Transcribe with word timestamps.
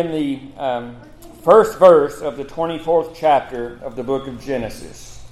in 0.00 0.12
the 0.12 0.40
um, 0.58 0.96
first 1.42 1.78
verse 1.78 2.22
of 2.22 2.38
the 2.38 2.44
24th 2.44 3.14
chapter 3.14 3.78
of 3.82 3.96
the 3.96 4.02
book 4.02 4.26
of 4.26 4.42
Genesis. 4.42 5.22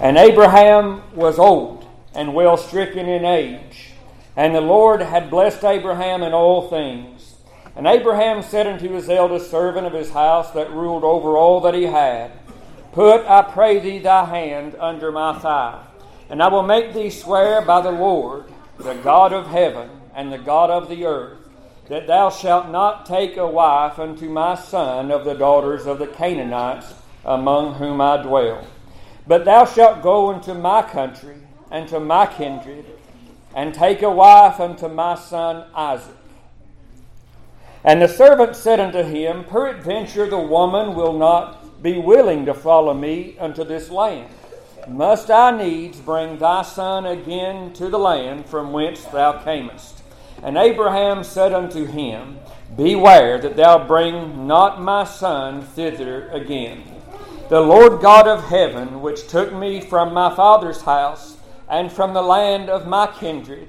And 0.00 0.18
Abraham 0.18 1.02
was 1.14 1.38
old 1.38 1.86
and 2.14 2.34
well 2.34 2.58
stricken 2.58 3.08
in 3.08 3.24
age, 3.24 3.92
and 4.36 4.54
the 4.54 4.60
Lord 4.60 5.00
had 5.00 5.30
blessed 5.30 5.64
Abraham 5.64 6.22
in 6.22 6.34
all 6.34 6.68
things. 6.68 7.36
And 7.74 7.86
Abraham 7.86 8.42
said 8.42 8.66
unto 8.66 8.92
his 8.92 9.08
eldest 9.08 9.50
servant 9.50 9.86
of 9.86 9.94
his 9.94 10.10
house 10.10 10.50
that 10.50 10.70
ruled 10.70 11.04
over 11.04 11.38
all 11.38 11.62
that 11.62 11.74
he 11.74 11.84
had, 11.84 12.32
Put, 12.92 13.24
I 13.24 13.40
pray 13.40 13.78
thee, 13.78 13.98
thy 13.98 14.26
hand 14.26 14.76
under 14.78 15.10
my 15.10 15.38
thigh, 15.38 15.82
and 16.28 16.42
I 16.42 16.48
will 16.48 16.62
make 16.62 16.92
thee 16.92 17.08
swear 17.08 17.62
by 17.62 17.80
the 17.80 17.90
Lord, 17.90 18.44
the 18.76 18.94
God 18.94 19.32
of 19.32 19.46
heaven 19.46 19.88
and 20.14 20.30
the 20.30 20.38
God 20.38 20.68
of 20.68 20.90
the 20.90 21.06
earth 21.06 21.41
that 21.88 22.06
thou 22.06 22.30
shalt 22.30 22.68
not 22.68 23.06
take 23.06 23.36
a 23.36 23.46
wife 23.46 23.98
unto 23.98 24.28
my 24.28 24.54
son 24.54 25.10
of 25.10 25.24
the 25.24 25.34
daughters 25.34 25.86
of 25.86 25.98
the 25.98 26.06
Canaanites 26.06 26.94
among 27.24 27.74
whom 27.74 28.00
I 28.00 28.22
dwell. 28.22 28.64
But 29.26 29.44
thou 29.44 29.64
shalt 29.64 30.02
go 30.02 30.30
into 30.30 30.54
my 30.54 30.82
country 30.82 31.36
and 31.70 31.88
to 31.88 31.98
my 31.98 32.26
kindred, 32.26 32.84
and 33.54 33.74
take 33.74 34.02
a 34.02 34.10
wife 34.10 34.60
unto 34.60 34.88
my 34.88 35.14
son 35.14 35.66
Isaac. 35.74 36.14
And 37.82 38.02
the 38.02 38.08
servant 38.08 38.54
said 38.56 38.78
unto 38.78 39.02
him, 39.02 39.44
Peradventure 39.44 40.28
the 40.28 40.38
woman 40.38 40.94
will 40.94 41.18
not 41.18 41.82
be 41.82 41.98
willing 41.98 42.46
to 42.46 42.54
follow 42.54 42.94
me 42.94 43.36
unto 43.38 43.64
this 43.64 43.90
land. 43.90 44.32
Must 44.86 45.30
I 45.30 45.56
needs 45.56 45.98
bring 46.00 46.38
thy 46.38 46.62
son 46.62 47.06
again 47.06 47.72
to 47.74 47.88
the 47.88 47.98
land 47.98 48.46
from 48.46 48.72
whence 48.72 49.04
thou 49.06 49.42
camest? 49.42 50.01
And 50.42 50.56
Abraham 50.56 51.22
said 51.22 51.52
unto 51.52 51.84
him, 51.86 52.40
Beware 52.76 53.38
that 53.38 53.56
thou 53.56 53.86
bring 53.86 54.46
not 54.46 54.82
my 54.82 55.04
son 55.04 55.62
thither 55.62 56.28
again. 56.30 56.82
The 57.48 57.60
Lord 57.60 58.00
God 58.00 58.26
of 58.26 58.44
heaven, 58.44 59.02
which 59.02 59.28
took 59.28 59.52
me 59.52 59.80
from 59.80 60.14
my 60.14 60.34
father's 60.34 60.82
house 60.82 61.36
and 61.68 61.92
from 61.92 62.14
the 62.14 62.22
land 62.22 62.70
of 62.70 62.86
my 62.86 63.06
kindred, 63.06 63.68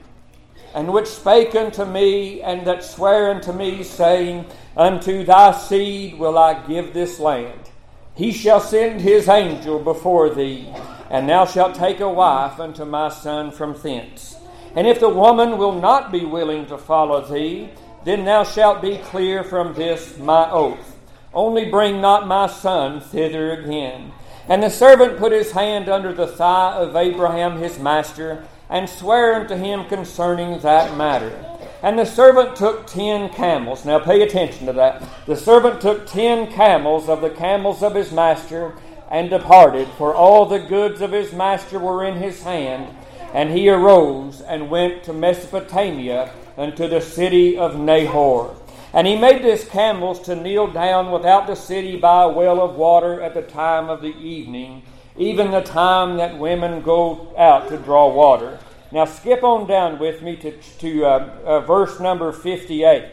and 0.73 0.91
which 0.91 1.07
spake 1.07 1.53
unto 1.53 1.85
me, 1.85 2.41
and 2.41 2.65
that 2.65 2.83
sware 2.83 3.29
unto 3.29 3.51
me, 3.51 3.83
saying, 3.83 4.45
Unto 4.75 5.23
thy 5.23 5.51
seed 5.51 6.17
will 6.17 6.37
I 6.37 6.65
give 6.65 6.93
this 6.93 7.19
land. 7.19 7.69
He 8.15 8.31
shall 8.31 8.59
send 8.59 9.01
his 9.01 9.27
angel 9.27 9.79
before 9.79 10.29
thee, 10.29 10.73
and 11.09 11.29
thou 11.29 11.45
shalt 11.45 11.75
take 11.75 11.99
a 11.99 12.09
wife 12.09 12.59
unto 12.59 12.85
my 12.85 13.09
son 13.09 13.51
from 13.51 13.73
thence. 13.73 14.37
And 14.75 14.87
if 14.87 14.99
the 14.99 15.09
woman 15.09 15.57
will 15.57 15.79
not 15.79 16.11
be 16.11 16.25
willing 16.25 16.65
to 16.67 16.77
follow 16.77 17.21
thee, 17.21 17.69
then 18.05 18.25
thou 18.25 18.43
shalt 18.43 18.81
be 18.81 18.97
clear 18.97 19.43
from 19.43 19.73
this 19.73 20.17
my 20.17 20.49
oath. 20.49 20.97
Only 21.33 21.69
bring 21.69 22.01
not 22.01 22.27
my 22.27 22.47
son 22.47 22.99
thither 22.99 23.51
again. 23.53 24.11
And 24.47 24.61
the 24.61 24.69
servant 24.69 25.17
put 25.17 25.31
his 25.31 25.51
hand 25.51 25.89
under 25.89 26.13
the 26.13 26.27
thigh 26.27 26.73
of 26.73 26.95
Abraham 26.95 27.57
his 27.57 27.79
master, 27.79 28.45
and 28.69 28.89
sware 28.89 29.35
unto 29.35 29.55
him 29.55 29.85
concerning 29.85 30.59
that 30.59 30.97
matter. 30.97 31.45
And 31.81 31.99
the 31.99 32.05
servant 32.05 32.55
took 32.55 32.87
ten 32.87 33.29
camels. 33.29 33.85
Now 33.85 33.99
pay 33.99 34.21
attention 34.21 34.65
to 34.65 34.73
that. 34.73 35.03
The 35.27 35.35
servant 35.35 35.81
took 35.81 36.07
ten 36.07 36.51
camels 36.51 37.09
of 37.09 37.21
the 37.21 37.29
camels 37.29 37.83
of 37.83 37.95
his 37.95 38.11
master, 38.11 38.73
and 39.11 39.29
departed, 39.29 39.87
for 39.97 40.15
all 40.15 40.45
the 40.45 40.59
goods 40.59 41.01
of 41.01 41.11
his 41.11 41.33
master 41.33 41.77
were 41.77 42.03
in 42.03 42.15
his 42.15 42.41
hand 42.41 42.95
and 43.33 43.49
he 43.49 43.67
arose 43.67 44.41
and 44.41 44.69
went 44.69 45.03
to 45.03 45.11
Mesopotamia 45.11 46.31
unto 46.55 46.87
the 46.87 47.01
city 47.01 47.57
of 47.57 47.77
Nahor. 47.77 48.55
And 48.93 49.07
he 49.07 49.17
made 49.17 49.41
his 49.41 49.65
camels 49.65 50.19
to 50.21 50.35
kneel 50.35 50.67
down 50.67 51.11
without 51.11 51.47
the 51.47 51.55
city 51.55 51.97
by 51.97 52.23
a 52.23 52.29
well 52.29 52.61
of 52.61 52.75
water 52.75 53.19
at 53.21 53.33
the 53.33 53.41
time 53.41 53.89
of 53.89 54.03
the 54.03 54.15
evening, 54.15 54.83
even 55.17 55.49
the 55.49 55.61
time 55.61 56.17
that 56.17 56.37
women 56.37 56.83
go 56.83 57.33
out 57.35 57.69
to 57.69 57.77
draw 57.77 58.13
water. 58.13 58.59
Now 58.91 59.05
skip 59.05 59.43
on 59.43 59.67
down 59.67 59.97
with 59.97 60.21
me 60.21 60.35
to, 60.35 60.51
to 60.51 61.05
uh, 61.05 61.29
uh, 61.43 61.59
verse 61.61 61.99
number 61.99 62.31
58. 62.31 63.05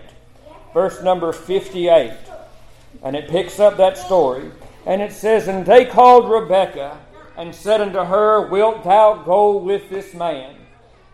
Verse 0.75 1.03
number 1.03 1.33
58. 1.33 2.13
And 3.03 3.17
it 3.17 3.31
picks 3.31 3.59
up 3.59 3.79
that 3.79 3.97
story. 3.97 4.51
And 4.85 5.01
it 5.01 5.13
says, 5.13 5.49
And 5.49 5.65
they 5.65 5.87
called 5.87 6.31
Rebekah 6.31 6.99
and 7.41 7.55
said 7.55 7.81
unto 7.81 8.05
her, 8.05 8.47
Wilt 8.49 8.85
thou 8.85 9.15
go 9.15 9.57
with 9.57 9.89
this 9.89 10.13
man? 10.13 10.57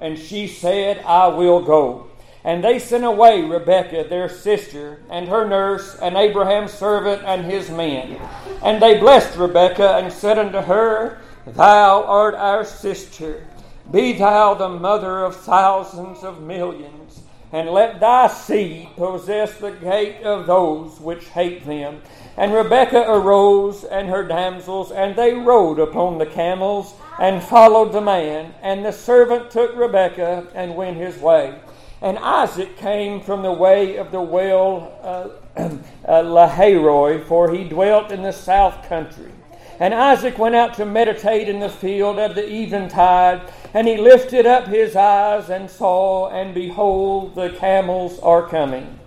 And 0.00 0.19
she 0.19 0.48
said, 0.48 0.98
I 1.06 1.28
will 1.28 1.62
go. 1.62 2.09
And 2.42 2.64
they 2.64 2.81
sent 2.81 3.04
away 3.04 3.42
Rebekah, 3.42 4.09
their 4.09 4.28
sister, 4.28 5.00
and 5.09 5.28
her 5.28 5.47
nurse, 5.47 5.97
and 6.03 6.16
Abraham's 6.16 6.72
servant, 6.72 7.22
and 7.25 7.44
his 7.44 7.70
men. 7.70 8.20
And 8.60 8.82
they 8.82 8.98
blessed 8.98 9.38
Rebekah, 9.38 9.98
and 9.98 10.12
said 10.12 10.36
unto 10.36 10.62
her, 10.62 11.20
Thou 11.47 12.03
art 12.03 12.34
our 12.34 12.65
sister. 12.65 13.47
Be 13.92 14.12
thou 14.12 14.54
the 14.54 14.69
mother 14.69 15.25
of 15.25 15.36
thousands 15.36 16.25
of 16.25 16.42
millions, 16.42 17.22
and 17.53 17.70
let 17.70 18.00
thy 18.00 18.26
seed 18.26 18.88
possess 18.97 19.59
the 19.59 19.70
gate 19.70 20.25
of 20.25 20.48
those 20.48 20.98
which 20.98 21.28
hate 21.28 21.65
them 21.65 22.03
and 22.36 22.52
Rebekah 22.52 23.04
arose 23.08 23.84
and 23.84 24.08
her 24.08 24.22
damsels, 24.22 24.92
and 24.92 25.16
they 25.16 25.32
rode 25.32 25.78
upon 25.78 26.19
the 26.19 26.26
camels 26.26 26.94
and 27.19 27.42
followed 27.42 27.92
the 27.92 28.02
man. 28.02 28.54
And 28.62 28.84
the 28.84 28.92
servant 28.92 29.50
took 29.50 29.74
Rebekah 29.74 30.48
and 30.54 30.76
went 30.76 30.98
his 30.98 31.16
way. 31.19 31.58
And 32.02 32.19
Isaac 32.19 32.76
came 32.76 33.22
from 33.22 33.42
the 33.42 33.52
way 33.52 33.97
of 33.97 34.10
the 34.10 34.20
well 34.20 34.92
uh, 35.02 35.28
uh, 36.06 36.22
Lahairoi, 36.22 37.24
for 37.24 37.52
he 37.52 37.64
dwelt 37.64 38.12
in 38.12 38.22
the 38.22 38.32
south 38.32 38.86
country. 38.86 39.32
And 39.80 39.94
Isaac 39.94 40.38
went 40.38 40.54
out 40.54 40.74
to 40.74 40.84
meditate 40.84 41.48
in 41.48 41.60
the 41.60 41.68
field 41.68 42.18
of 42.18 42.34
the 42.34 42.50
eventide, 42.50 43.42
and 43.72 43.86
he 43.86 43.97
lifted 43.97 44.47
up 44.47 44.68
his 44.68 44.97
eyes 44.97 45.50
and 45.50 45.70
saw, 45.70 46.28
and 46.28 46.54
behold, 46.54 47.34
the 47.34 47.50
camels 47.50 48.18
are 48.20 48.47
coming. 48.47 48.98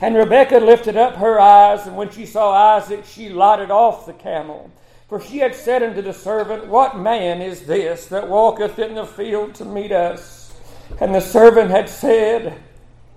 And 0.00 0.14
Rebekah 0.14 0.60
lifted 0.60 0.96
up 0.96 1.16
her 1.16 1.40
eyes, 1.40 1.86
and 1.86 1.96
when 1.96 2.10
she 2.10 2.24
saw 2.24 2.76
Isaac, 2.76 3.04
she 3.04 3.28
lighted 3.28 3.70
off 3.70 4.06
the 4.06 4.12
camel. 4.12 4.70
For 5.08 5.20
she 5.20 5.38
had 5.38 5.54
said 5.54 5.82
unto 5.82 6.02
the 6.02 6.12
servant, 6.12 6.66
What 6.66 6.98
man 6.98 7.40
is 7.40 7.62
this 7.62 8.06
that 8.06 8.28
walketh 8.28 8.78
in 8.78 8.94
the 8.94 9.06
field 9.06 9.54
to 9.56 9.64
meet 9.64 9.90
us? 9.90 10.54
And 11.00 11.14
the 11.14 11.20
servant 11.20 11.70
had 11.70 11.88
said, 11.88 12.58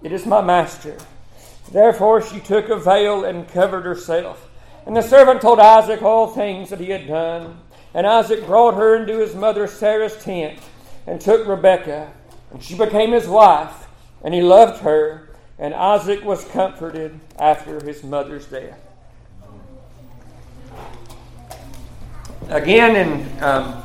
It 0.02 0.12
is 0.12 0.26
my 0.26 0.42
master. 0.42 0.98
Therefore 1.72 2.22
she 2.22 2.40
took 2.40 2.70
a 2.70 2.78
veil 2.78 3.26
and 3.26 3.48
covered 3.48 3.86
herself. 3.86 4.50
And 4.86 4.96
the 4.96 5.02
servant 5.02 5.42
told 5.42 5.60
Isaac 5.60 6.02
all 6.02 6.28
things 6.28 6.70
that 6.70 6.80
he 6.80 6.90
had 6.90 7.08
done. 7.08 7.60
And 7.94 8.08
Isaac 8.08 8.46
brought 8.46 8.76
her 8.76 8.96
into 8.96 9.20
his 9.20 9.36
mother 9.36 9.68
Sarah's 9.68 10.22
tent, 10.24 10.60
and 11.06 11.20
took 11.20 11.46
Rebekah, 11.46 12.12
and 12.52 12.64
she 12.64 12.78
became 12.78 13.12
his 13.12 13.28
wife, 13.28 13.88
and 14.24 14.34
he 14.34 14.42
loved 14.42 14.82
her. 14.82 15.30
And 15.62 15.76
Isaac 15.76 16.24
was 16.24 16.44
comforted 16.46 17.20
after 17.38 17.80
his 17.86 18.04
mother's 18.04 18.48
death. 18.48 18.80
Again, 22.50 22.96
in 22.96 23.44
um, 23.44 23.84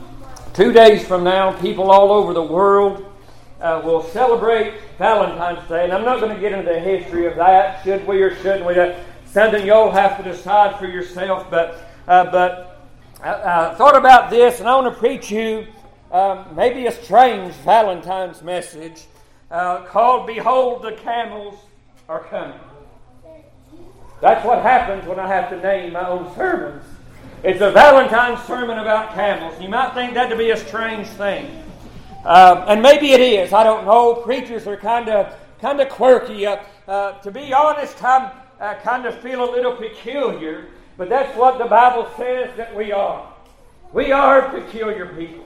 two 0.55 0.73
days 0.73 1.07
from 1.07 1.23
now, 1.23 1.53
people 1.61 1.91
all 1.91 2.13
over 2.13 2.33
the 2.33 2.43
world 2.43 3.05
uh, 3.61 3.83
will 3.85 4.03
celebrate 4.03 4.73
Valentine's 4.97 5.69
Day. 5.69 5.85
And 5.85 5.93
I'm 5.93 6.03
not 6.03 6.21
going 6.21 6.35
to 6.35 6.41
get 6.41 6.53
into 6.53 6.65
the 6.65 6.81
history 6.81 7.27
of 7.27 7.37
that, 7.37 7.85
should 7.85 8.07
we 8.07 8.23
or 8.23 8.35
shouldn't 8.37 8.65
we. 8.65 8.73
That's 8.73 8.99
something 9.27 9.67
you'll 9.67 9.91
have 9.91 10.17
to 10.17 10.23
decide 10.23 10.79
for 10.79 10.87
yourself. 10.87 11.51
But, 11.51 11.91
uh, 12.09 12.31
but 12.31 12.89
I, 13.23 13.35
I, 13.35 13.75
thought 13.75 13.99
about 13.99 14.31
this, 14.31 14.61
and 14.61 14.69
I 14.69 14.75
want 14.77 14.95
to 14.95 14.99
preach 14.99 15.31
you 15.31 15.67
um, 16.11 16.47
maybe 16.57 16.87
a 16.87 16.93
strange 16.93 17.53
Valentine's 17.57 18.41
message 18.41 19.05
uh, 19.51 19.85
called 19.85 20.27
Behold 20.27 20.83
the 20.83 20.93
Camels 20.93 21.66
Are 22.09 22.23
Coming. 22.23 22.61
That's 24.21 24.45
what 24.47 24.63
happens 24.63 25.05
when 25.09 25.19
I 25.19 25.27
have 25.27 25.51
to 25.51 25.61
name 25.61 25.95
my 25.95 26.09
own 26.09 26.33
sermons. 26.37 26.85
It's 27.43 27.61
a 27.61 27.73
Valentine's 27.73 28.41
sermon 28.47 28.79
about 28.79 29.13
camels. 29.13 29.61
You 29.61 29.69
might 29.69 29.93
think 29.93 30.15
that 30.15 30.29
to 30.29 30.37
be 30.37 30.51
a 30.51 30.57
strange 30.57 31.09
thing. 31.09 31.65
Uh, 32.25 32.65
and 32.69 32.81
maybe 32.81 33.11
it 33.11 33.21
is. 33.21 33.53
I 33.53 33.65
don't 33.65 33.85
know. 33.85 34.15
Preachers 34.15 34.69
are 34.69 34.77
kind 34.77 35.09
of 35.09 35.35
kind 35.61 35.81
of 35.81 35.89
quirky. 35.89 36.47
Uh, 36.47 36.59
uh, 36.87 37.13
to 37.23 37.33
be 37.33 37.53
honest, 37.53 38.03
I 38.05 38.33
uh, 38.61 38.75
kind 38.83 39.05
of 39.05 39.21
feel 39.21 39.43
a 39.43 39.51
little 39.51 39.75
peculiar, 39.75 40.69
but 40.97 41.09
that's 41.09 41.37
what 41.37 41.59
the 41.59 41.67
Bible 41.67 42.09
says 42.17 42.57
that 42.57 42.75
we 42.75 42.93
are. 42.93 43.33
We 43.93 44.13
are 44.13 44.49
peculiar 44.51 45.07
people. 45.07 45.45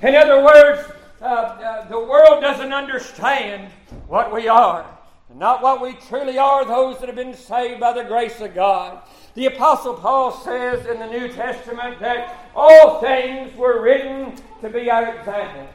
In 0.00 0.14
other 0.14 0.42
words, 0.42 0.90
uh, 1.20 1.24
uh, 1.24 1.88
the 1.88 2.00
world 2.00 2.40
doesn't 2.40 2.72
understand 2.72 3.70
what 4.06 4.32
we 4.32 4.48
are. 4.48 4.97
Not 5.34 5.62
what 5.62 5.82
we 5.82 5.92
truly 5.92 6.38
are, 6.38 6.64
those 6.64 6.98
that 7.00 7.06
have 7.06 7.16
been 7.16 7.34
saved 7.34 7.80
by 7.80 7.92
the 7.92 8.04
grace 8.04 8.40
of 8.40 8.54
God. 8.54 9.00
The 9.34 9.46
Apostle 9.46 9.94
Paul 9.94 10.32
says 10.32 10.86
in 10.86 10.98
the 10.98 11.06
New 11.06 11.28
Testament 11.28 12.00
that 12.00 12.48
all 12.56 13.00
things 13.00 13.54
were 13.56 13.82
written 13.82 14.32
to 14.62 14.70
be 14.70 14.90
our 14.90 15.14
examples. 15.14 15.68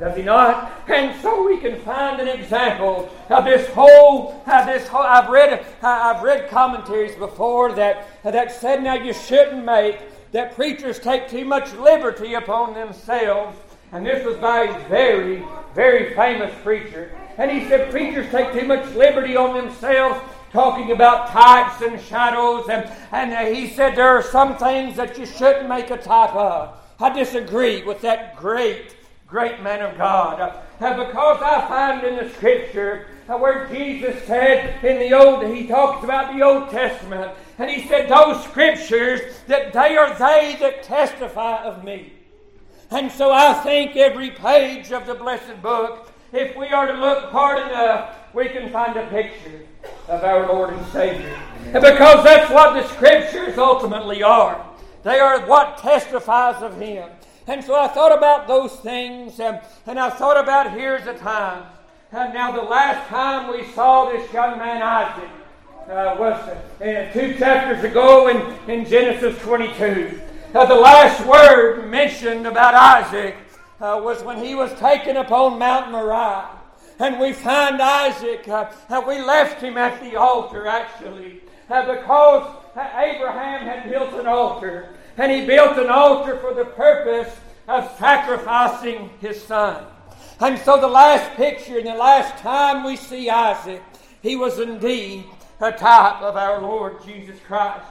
Does 0.00 0.16
he 0.16 0.22
not? 0.22 0.72
And 0.88 1.18
so 1.20 1.46
we 1.46 1.58
can 1.58 1.80
find 1.82 2.20
an 2.20 2.28
example 2.28 3.10
of 3.28 3.44
this 3.44 3.68
whole, 3.68 4.42
of 4.46 4.66
this 4.66 4.88
whole. 4.88 5.02
I've 5.02 5.28
read, 5.28 5.64
I've 5.82 6.22
read 6.22 6.48
commentaries 6.48 7.14
before 7.14 7.72
that 7.74 8.08
that 8.24 8.50
said 8.50 8.82
now 8.82 8.94
you 8.94 9.12
shouldn't 9.12 9.64
make 9.64 10.00
that 10.32 10.56
preachers 10.56 10.98
take 10.98 11.28
too 11.28 11.44
much 11.44 11.72
liberty 11.74 12.34
upon 12.34 12.74
themselves. 12.74 13.56
And 13.92 14.06
this 14.06 14.24
was 14.24 14.36
by 14.38 14.64
a 14.64 14.88
very, 14.88 15.44
very 15.74 16.14
famous 16.14 16.54
preacher. 16.62 17.19
And 17.40 17.50
he 17.50 17.68
said 17.68 17.90
preachers 17.90 18.30
take 18.30 18.52
too 18.52 18.66
much 18.66 18.94
liberty 18.94 19.34
on 19.34 19.56
themselves 19.56 20.20
talking 20.52 20.92
about 20.92 21.28
types 21.30 21.82
and 21.82 22.00
shadows. 22.00 22.68
And, 22.68 22.88
and 23.10 23.56
he 23.56 23.70
said 23.70 23.96
there 23.96 24.16
are 24.16 24.22
some 24.22 24.56
things 24.56 24.94
that 24.96 25.18
you 25.18 25.26
shouldn't 25.26 25.68
make 25.68 25.90
a 25.90 25.96
type 25.96 26.36
of. 26.36 26.76
I 27.00 27.12
disagree 27.12 27.82
with 27.82 28.02
that 28.02 28.36
great 28.36 28.94
great 29.30 29.62
man 29.62 29.80
of 29.80 29.96
God. 29.96 30.58
And 30.80 31.06
because 31.06 31.40
I 31.40 31.66
find 31.68 32.04
in 32.04 32.16
the 32.16 32.34
scripture 32.34 33.06
uh, 33.28 33.38
where 33.38 33.68
Jesus 33.68 34.22
said 34.24 34.84
in 34.84 34.98
the 34.98 35.16
Old, 35.16 35.46
he 35.54 35.68
talks 35.68 36.02
about 36.02 36.34
the 36.36 36.42
Old 36.42 36.68
Testament, 36.70 37.32
and 37.58 37.70
he 37.70 37.86
said, 37.86 38.08
Those 38.08 38.42
scriptures, 38.44 39.20
that 39.46 39.72
they 39.72 39.96
are 39.96 40.12
they 40.18 40.56
that 40.60 40.82
testify 40.82 41.62
of 41.62 41.84
me. 41.84 42.12
And 42.90 43.10
so 43.12 43.30
I 43.30 43.54
think 43.54 43.94
every 43.94 44.30
page 44.30 44.90
of 44.90 45.06
the 45.06 45.14
blessed 45.14 45.62
book, 45.62 46.09
if 46.32 46.56
we 46.56 46.68
are 46.68 46.86
to 46.86 46.92
look 46.94 47.30
hard 47.30 47.58
enough, 47.58 48.16
we 48.34 48.48
can 48.48 48.70
find 48.70 48.96
a 48.96 49.06
picture 49.08 49.66
of 50.08 50.22
our 50.22 50.46
Lord 50.46 50.74
and 50.74 50.86
Savior. 50.86 51.36
And 51.64 51.82
because 51.82 52.24
that's 52.24 52.50
what 52.50 52.74
the 52.74 52.86
scriptures 52.88 53.58
ultimately 53.58 54.22
are. 54.22 54.66
They 55.02 55.18
are 55.18 55.46
what 55.46 55.78
testifies 55.78 56.62
of 56.62 56.78
Him. 56.80 57.08
And 57.46 57.64
so 57.64 57.74
I 57.74 57.88
thought 57.88 58.16
about 58.16 58.46
those 58.46 58.76
things, 58.76 59.40
um, 59.40 59.58
and 59.86 59.98
I 59.98 60.10
thought 60.10 60.36
about 60.36 60.72
here's 60.72 61.04
the 61.04 61.14
time. 61.14 61.64
And 62.12 62.34
now, 62.34 62.52
the 62.52 62.62
last 62.62 63.08
time 63.08 63.52
we 63.52 63.64
saw 63.72 64.10
this 64.10 64.32
young 64.32 64.58
man 64.58 64.82
Isaac 64.82 65.30
uh, 65.88 66.16
was 66.18 66.34
uh, 66.80 67.12
two 67.12 67.34
chapters 67.36 67.84
ago 67.84 68.28
in, 68.28 68.70
in 68.70 68.84
Genesis 68.84 69.40
22. 69.42 70.20
Uh, 70.52 70.66
the 70.66 70.74
last 70.74 71.24
word 71.26 71.88
mentioned 71.88 72.46
about 72.46 72.74
Isaac 72.74 73.36
uh, 73.80 74.00
was 74.02 74.22
when 74.22 74.42
he 74.42 74.54
was 74.54 74.72
taken 74.78 75.16
upon 75.16 75.58
Mount 75.58 75.90
Moriah. 75.90 76.48
And 76.98 77.18
we 77.18 77.32
find 77.32 77.80
Isaac, 77.80 78.46
uh, 78.46 78.70
we 79.06 79.22
left 79.22 79.62
him 79.62 79.78
at 79.78 80.00
the 80.02 80.16
altar 80.16 80.66
actually, 80.66 81.40
uh, 81.70 81.94
because 81.94 82.56
Abraham 82.76 83.66
had 83.66 83.90
built 83.90 84.12
an 84.14 84.26
altar 84.26 84.90
and 85.16 85.32
he 85.32 85.46
built 85.46 85.78
an 85.78 85.88
altar 85.88 86.36
for 86.38 86.54
the 86.54 86.66
purpose 86.66 87.34
of 87.68 87.90
sacrificing 87.98 89.10
his 89.20 89.42
son. 89.42 89.84
And 90.40 90.58
so, 90.58 90.80
the 90.80 90.88
last 90.88 91.36
picture 91.36 91.78
and 91.78 91.86
the 91.86 91.94
last 91.94 92.42
time 92.42 92.84
we 92.84 92.96
see 92.96 93.28
Isaac, 93.28 93.82
he 94.22 94.36
was 94.36 94.58
indeed 94.58 95.26
a 95.60 95.70
type 95.70 96.22
of 96.22 96.36
our 96.36 96.62
Lord 96.62 97.04
Jesus 97.04 97.38
Christ. 97.46 97.84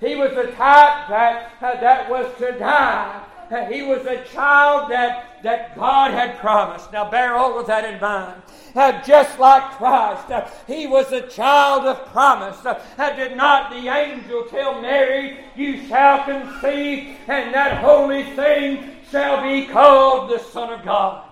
He 0.00 0.14
was 0.14 0.32
a 0.32 0.52
type 0.52 1.08
that, 1.08 1.52
uh, 1.62 1.80
that 1.80 2.10
was 2.10 2.30
to 2.38 2.52
die. 2.58 3.24
He 3.70 3.82
was 3.82 4.06
a 4.06 4.24
child 4.24 4.90
that, 4.90 5.42
that 5.42 5.76
God 5.76 6.10
had 6.10 6.38
promised. 6.38 6.92
Now, 6.92 7.10
bear 7.10 7.34
all 7.34 7.58
of 7.58 7.66
that 7.66 7.84
in 7.84 8.00
mind. 8.00 8.42
Uh, 8.74 9.00
just 9.02 9.38
like 9.38 9.62
Christ, 9.72 10.30
uh, 10.30 10.48
he 10.66 10.86
was 10.86 11.12
a 11.12 11.28
child 11.28 11.84
of 11.84 12.06
promise. 12.06 12.64
Uh, 12.64 12.82
did 13.16 13.36
not 13.36 13.70
the 13.70 13.88
angel 13.88 14.44
tell 14.50 14.80
Mary, 14.80 15.44
You 15.54 15.86
shall 15.86 16.24
conceive, 16.24 17.16
and 17.28 17.54
that 17.54 17.82
holy 17.82 18.24
thing 18.34 18.96
shall 19.10 19.42
be 19.42 19.66
called 19.66 20.30
the 20.30 20.38
Son 20.38 20.72
of 20.72 20.84
God? 20.84 21.24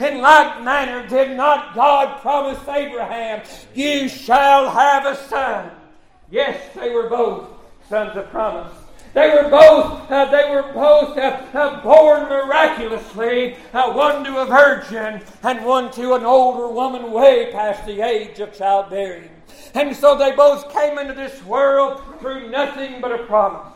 In 0.00 0.20
like 0.20 0.62
manner, 0.62 1.06
did 1.06 1.36
not 1.36 1.74
God 1.74 2.20
promise 2.22 2.66
Abraham, 2.66 3.42
You 3.74 4.08
shall 4.08 4.70
have 4.70 5.06
a 5.06 5.16
son? 5.28 5.70
Yes, 6.30 6.74
they 6.74 6.90
were 6.90 7.08
both 7.08 7.48
sons 7.88 8.16
of 8.16 8.30
promise. 8.30 8.72
They 9.14 9.28
were 9.28 9.50
both, 9.50 10.10
uh, 10.10 10.24
they 10.30 10.50
were 10.50 10.72
both 10.72 11.18
uh, 11.18 11.44
uh, 11.52 11.82
born 11.82 12.22
miraculously, 12.30 13.56
uh, 13.74 13.92
one 13.92 14.24
to 14.24 14.38
a 14.38 14.46
virgin 14.46 15.20
and 15.42 15.64
one 15.66 15.90
to 15.92 16.14
an 16.14 16.24
older 16.24 16.68
woman 16.68 17.12
way 17.12 17.50
past 17.52 17.84
the 17.84 18.00
age 18.00 18.40
of 18.40 18.56
childbearing. 18.56 19.28
And 19.74 19.94
so 19.94 20.16
they 20.16 20.32
both 20.32 20.72
came 20.72 20.98
into 20.98 21.12
this 21.12 21.44
world 21.44 22.00
through 22.20 22.48
nothing 22.50 23.02
but 23.02 23.12
a 23.12 23.24
promise. 23.24 23.72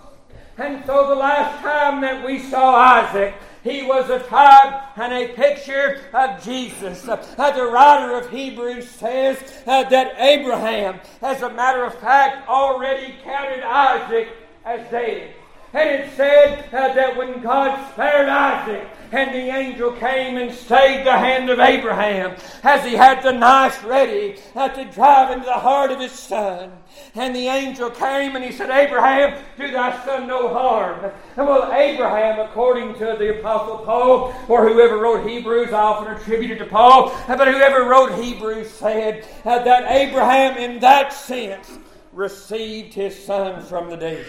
And 0.56 0.82
so 0.86 1.06
the 1.06 1.14
last 1.14 1.62
time 1.62 2.00
that 2.00 2.24
we 2.24 2.38
saw 2.38 2.74
Isaac, 2.74 3.34
he 3.62 3.82
was 3.82 4.08
a 4.08 4.20
type 4.20 4.96
and 4.96 5.12
a 5.12 5.34
picture 5.34 6.00
of 6.14 6.42
Jesus. 6.42 7.06
Uh, 7.06 7.16
the 7.50 7.66
writer 7.66 8.16
of 8.16 8.30
Hebrews 8.30 8.88
says 8.88 9.36
uh, 9.66 9.82
that 9.90 10.14
Abraham, 10.18 11.00
as 11.20 11.42
a 11.42 11.52
matter 11.52 11.84
of 11.84 11.94
fact, 11.96 12.48
already 12.48 13.16
counted 13.22 13.62
Isaac 13.62 14.28
as 14.66 14.90
dead. 14.90 15.32
And 15.72 15.88
it 15.90 16.16
said 16.16 16.72
uh, 16.72 16.94
that 16.94 17.16
when 17.16 17.42
God 17.42 17.92
spared 17.92 18.28
Isaac, 18.28 18.88
and 19.12 19.34
the 19.34 19.54
angel 19.54 19.92
came 19.92 20.36
and 20.36 20.52
stayed 20.52 21.06
the 21.06 21.12
hand 21.12 21.48
of 21.50 21.60
Abraham 21.60 22.36
as 22.64 22.84
he 22.84 22.94
had 22.94 23.22
the 23.22 23.32
knife 23.32 23.84
ready 23.84 24.40
uh, 24.54 24.68
to 24.70 24.84
drive 24.86 25.30
into 25.30 25.44
the 25.44 25.52
heart 25.52 25.92
of 25.92 26.00
his 26.00 26.12
son. 26.12 26.72
And 27.14 27.34
the 27.34 27.46
angel 27.46 27.90
came 27.90 28.34
and 28.34 28.44
he 28.44 28.50
said, 28.50 28.70
Abraham, 28.70 29.40
do 29.56 29.70
thy 29.70 30.04
son 30.04 30.26
no 30.26 30.48
harm. 30.48 31.12
And 31.36 31.46
well, 31.46 31.72
Abraham, 31.72 32.40
according 32.40 32.94
to 32.94 33.16
the 33.18 33.38
Apostle 33.38 33.78
Paul, 33.78 34.34
or 34.48 34.68
whoever 34.68 34.98
wrote 34.98 35.28
Hebrews, 35.28 35.72
I 35.72 35.80
often 35.80 36.12
attribute 36.12 36.52
it 36.52 36.58
to 36.58 36.66
Paul, 36.66 37.14
but 37.28 37.46
whoever 37.46 37.84
wrote 37.84 38.12
Hebrews 38.20 38.70
said 38.70 39.26
uh, 39.44 39.62
that 39.62 39.90
Abraham, 39.92 40.56
in 40.56 40.80
that 40.80 41.12
sense, 41.12 41.78
received 42.12 42.94
his 42.94 43.24
son 43.24 43.62
from 43.62 43.90
the 43.90 43.96
dead. 43.96 44.26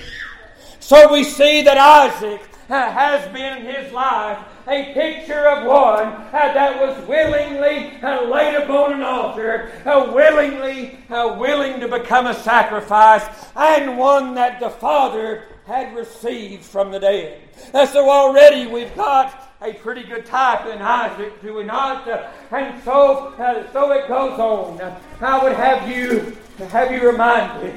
So 0.88 1.12
we 1.12 1.26
see 1.26 1.64
that 1.64 1.78
Isaac 1.78 2.40
uh, 2.70 2.90
has 2.94 3.30
been 3.34 3.58
in 3.58 3.76
his 3.76 3.92
life 3.92 4.40
a 4.70 4.94
picture 4.94 5.46
of 5.50 5.66
one 5.66 6.08
uh, 6.08 6.32
that 6.32 6.80
was 6.80 7.06
willingly 7.06 8.02
uh, 8.02 8.24
laid 8.24 8.56
upon 8.56 8.94
an 8.94 9.02
altar, 9.02 9.70
willingly 9.86 10.98
willing 11.10 11.82
to 11.82 11.90
become 11.90 12.28
a 12.28 12.34
sacrifice, 12.34 13.28
and 13.58 13.98
one 13.98 14.34
that 14.36 14.62
the 14.62 14.70
Father 14.70 15.44
had 15.66 15.94
received 15.94 16.64
from 16.64 16.90
the 16.92 17.02
dead. 17.02 17.42
so 17.74 18.10
already 18.10 18.66
we've 18.66 18.96
got 18.96 19.54
a 19.62 19.74
pretty 19.74 20.04
good 20.04 20.26
type 20.26 20.68
in 20.68 20.82
Isaac, 20.82 21.42
do 21.42 21.54
we 21.54 21.66
not? 21.66 22.08
and 22.52 22.82
so, 22.84 23.34
so 23.74 23.92
it 23.92 24.08
goes 24.08 24.40
on. 24.40 24.80
I 25.20 25.44
would 25.44 25.52
have 25.52 25.90
you 25.90 26.38
have 26.70 26.94
you 26.94 27.12
reminded 27.12 27.76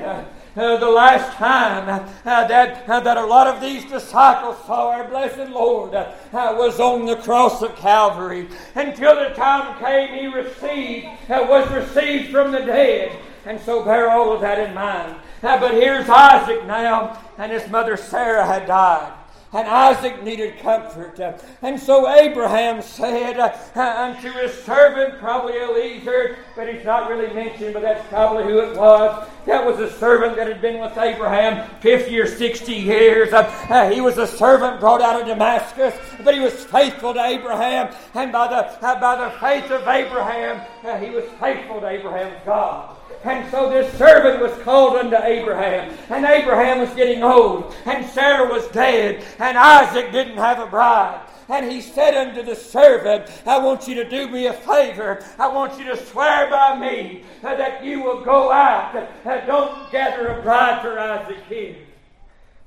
the 0.55 0.91
last 0.91 1.37
time 1.37 1.89
uh, 2.25 2.47
that, 2.47 2.89
uh, 2.89 3.01
that 3.01 3.17
a 3.17 3.25
lot 3.25 3.47
of 3.47 3.61
these 3.61 3.85
disciples 3.85 4.57
saw 4.67 4.91
our 4.91 5.09
blessed 5.09 5.51
Lord 5.51 5.95
uh, 5.95 6.13
uh, 6.33 6.55
was 6.57 6.81
on 6.81 7.07
the 7.07 7.17
cross 7.17 7.63
of 7.63 7.77
Calvary. 7.77 8.49
Until 8.75 9.15
the 9.15 9.35
time 9.35 9.79
came, 9.79 10.19
he 10.19 10.27
received, 10.27 11.07
uh, 11.29 11.47
was 11.49 11.71
received 11.71 12.31
from 12.31 12.53
the 12.53 12.61
dead. 12.61 13.17
And 13.47 13.61
so 13.61 13.85
bear 13.85 14.11
all 14.11 14.33
of 14.33 14.41
that 14.41 14.59
in 14.59 14.75
mind. 14.75 15.17
but 15.41 15.73
here's 15.73 16.09
Isaac 16.09 16.67
now, 16.67 17.23
and 17.39 17.51
his 17.51 17.69
mother 17.71 17.97
Sarah 17.97 18.45
had 18.45 18.67
died 18.67 19.20
and 19.53 19.67
Isaac 19.67 20.23
needed 20.23 20.59
comfort. 20.61 21.19
And 21.63 21.79
so 21.79 22.09
Abraham 22.09 22.83
said 22.83 23.39
uh, 23.39 23.57
unto 23.77 24.31
his 24.33 24.53
servant, 24.63 25.19
probably 25.19 25.59
Eliezer, 25.59 26.37
but 26.55 26.73
he's 26.73 26.85
not 26.85 27.11
really 27.11 27.33
mentioned, 27.35 27.75
but 27.75 27.83
that's 27.83 28.07
probably 28.09 28.45
who 28.45 28.61
it 28.61 28.77
was. 28.77 29.29
That 29.47 29.65
was 29.67 29.81
a 29.81 29.91
servant 29.99 30.37
that 30.37 30.47
had 30.47 30.61
been 30.61 30.81
with 30.81 30.97
Abraham 30.97 31.69
50 31.81 32.19
or 32.19 32.27
60 32.27 32.73
years. 32.73 33.33
Uh, 33.33 33.43
uh, 33.69 33.91
he 33.91 34.01
was 34.01 34.19
a 34.19 34.27
servant 34.27 34.79
brought 34.79 35.03
out 35.03 35.21
of 35.21 35.27
Damascus, 35.27 35.99
but 36.23 36.35
he 36.35 36.41
was 36.41 36.65
faithful 36.67 37.15
to 37.15 37.23
Abraham, 37.23 37.95
and 38.15 38.31
by 38.31 38.47
the, 38.47 38.79
by 38.81 39.17
the 39.17 39.31
faith 39.39 39.71
of 39.71 39.87
Abraham, 39.89 40.61
he 41.03 41.11
was 41.11 41.25
faithful 41.41 41.81
to 41.81 41.89
Abraham's 41.89 42.41
God. 42.45 42.97
And 43.25 43.51
so 43.51 43.69
this 43.69 43.93
servant 43.99 44.41
was 44.41 44.57
called 44.63 44.97
unto 44.97 45.17
Abraham. 45.17 45.95
And 46.09 46.25
Abraham 46.25 46.81
was 46.81 46.91
getting 46.91 47.23
old. 47.23 47.75
And 47.85 48.07
Sarah 48.07 48.51
was 48.51 48.67
dead. 48.69 49.25
And 49.39 49.59
Isaac 49.59 50.11
didn't 50.11 50.39
have 50.39 50.59
a 50.59 50.67
bride. 50.67 51.27
And 51.51 51.71
he 51.71 51.81
said 51.81 52.15
unto 52.15 52.43
the 52.43 52.55
servant, 52.55 53.31
I 53.45 53.59
want 53.59 53.89
you 53.89 53.97
to 53.97 54.09
do 54.09 54.29
me 54.29 54.47
a 54.47 54.53
favor. 54.53 55.23
I 55.39 55.49
want 55.49 55.79
you 55.79 55.85
to 55.87 55.97
swear 56.07 56.49
by 56.49 56.79
me 56.79 57.25
that 57.43 57.85
you 57.85 58.03
will 58.03 58.25
go 58.25 58.53
out. 58.53 58.97
and 58.97 59.47
Don't 59.47 59.91
gather 59.91 60.29
a 60.29 60.43
bride 60.43 60.81
for 60.81 60.99
Isaac 60.99 61.45
here. 61.49 61.77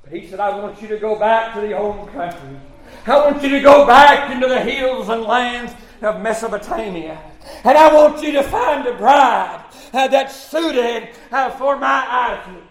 But 0.03 0.13
he 0.13 0.27
said, 0.27 0.39
I 0.39 0.55
want 0.60 0.81
you 0.81 0.88
to 0.89 0.98
go 0.98 1.17
back 1.17 1.55
to 1.55 1.62
the 1.62 1.75
home 1.75 2.07
country. 2.10 2.57
I 3.07 3.17
want 3.17 3.41
you 3.41 3.50
to 3.50 3.62
go 3.62 3.88
back 3.88 4.29
into 4.31 4.48
the 4.48 4.60
hills 4.60 5.10
and 5.10 5.24
lands 5.24 5.74
of 6.01 6.22
Mesopotamia. 6.22 7.17
And 7.63 7.77
I 7.77 7.93
want 7.93 8.22
you 8.22 8.33
to 8.33 8.43
find 8.43 8.86
a 8.86 8.93
bride 8.93 9.62
uh, 9.93 10.07
that's 10.07 10.35
suited 10.35 11.09
uh, 11.31 11.50
for 11.51 11.77
my 11.77 12.05
Isaac. 12.09 12.63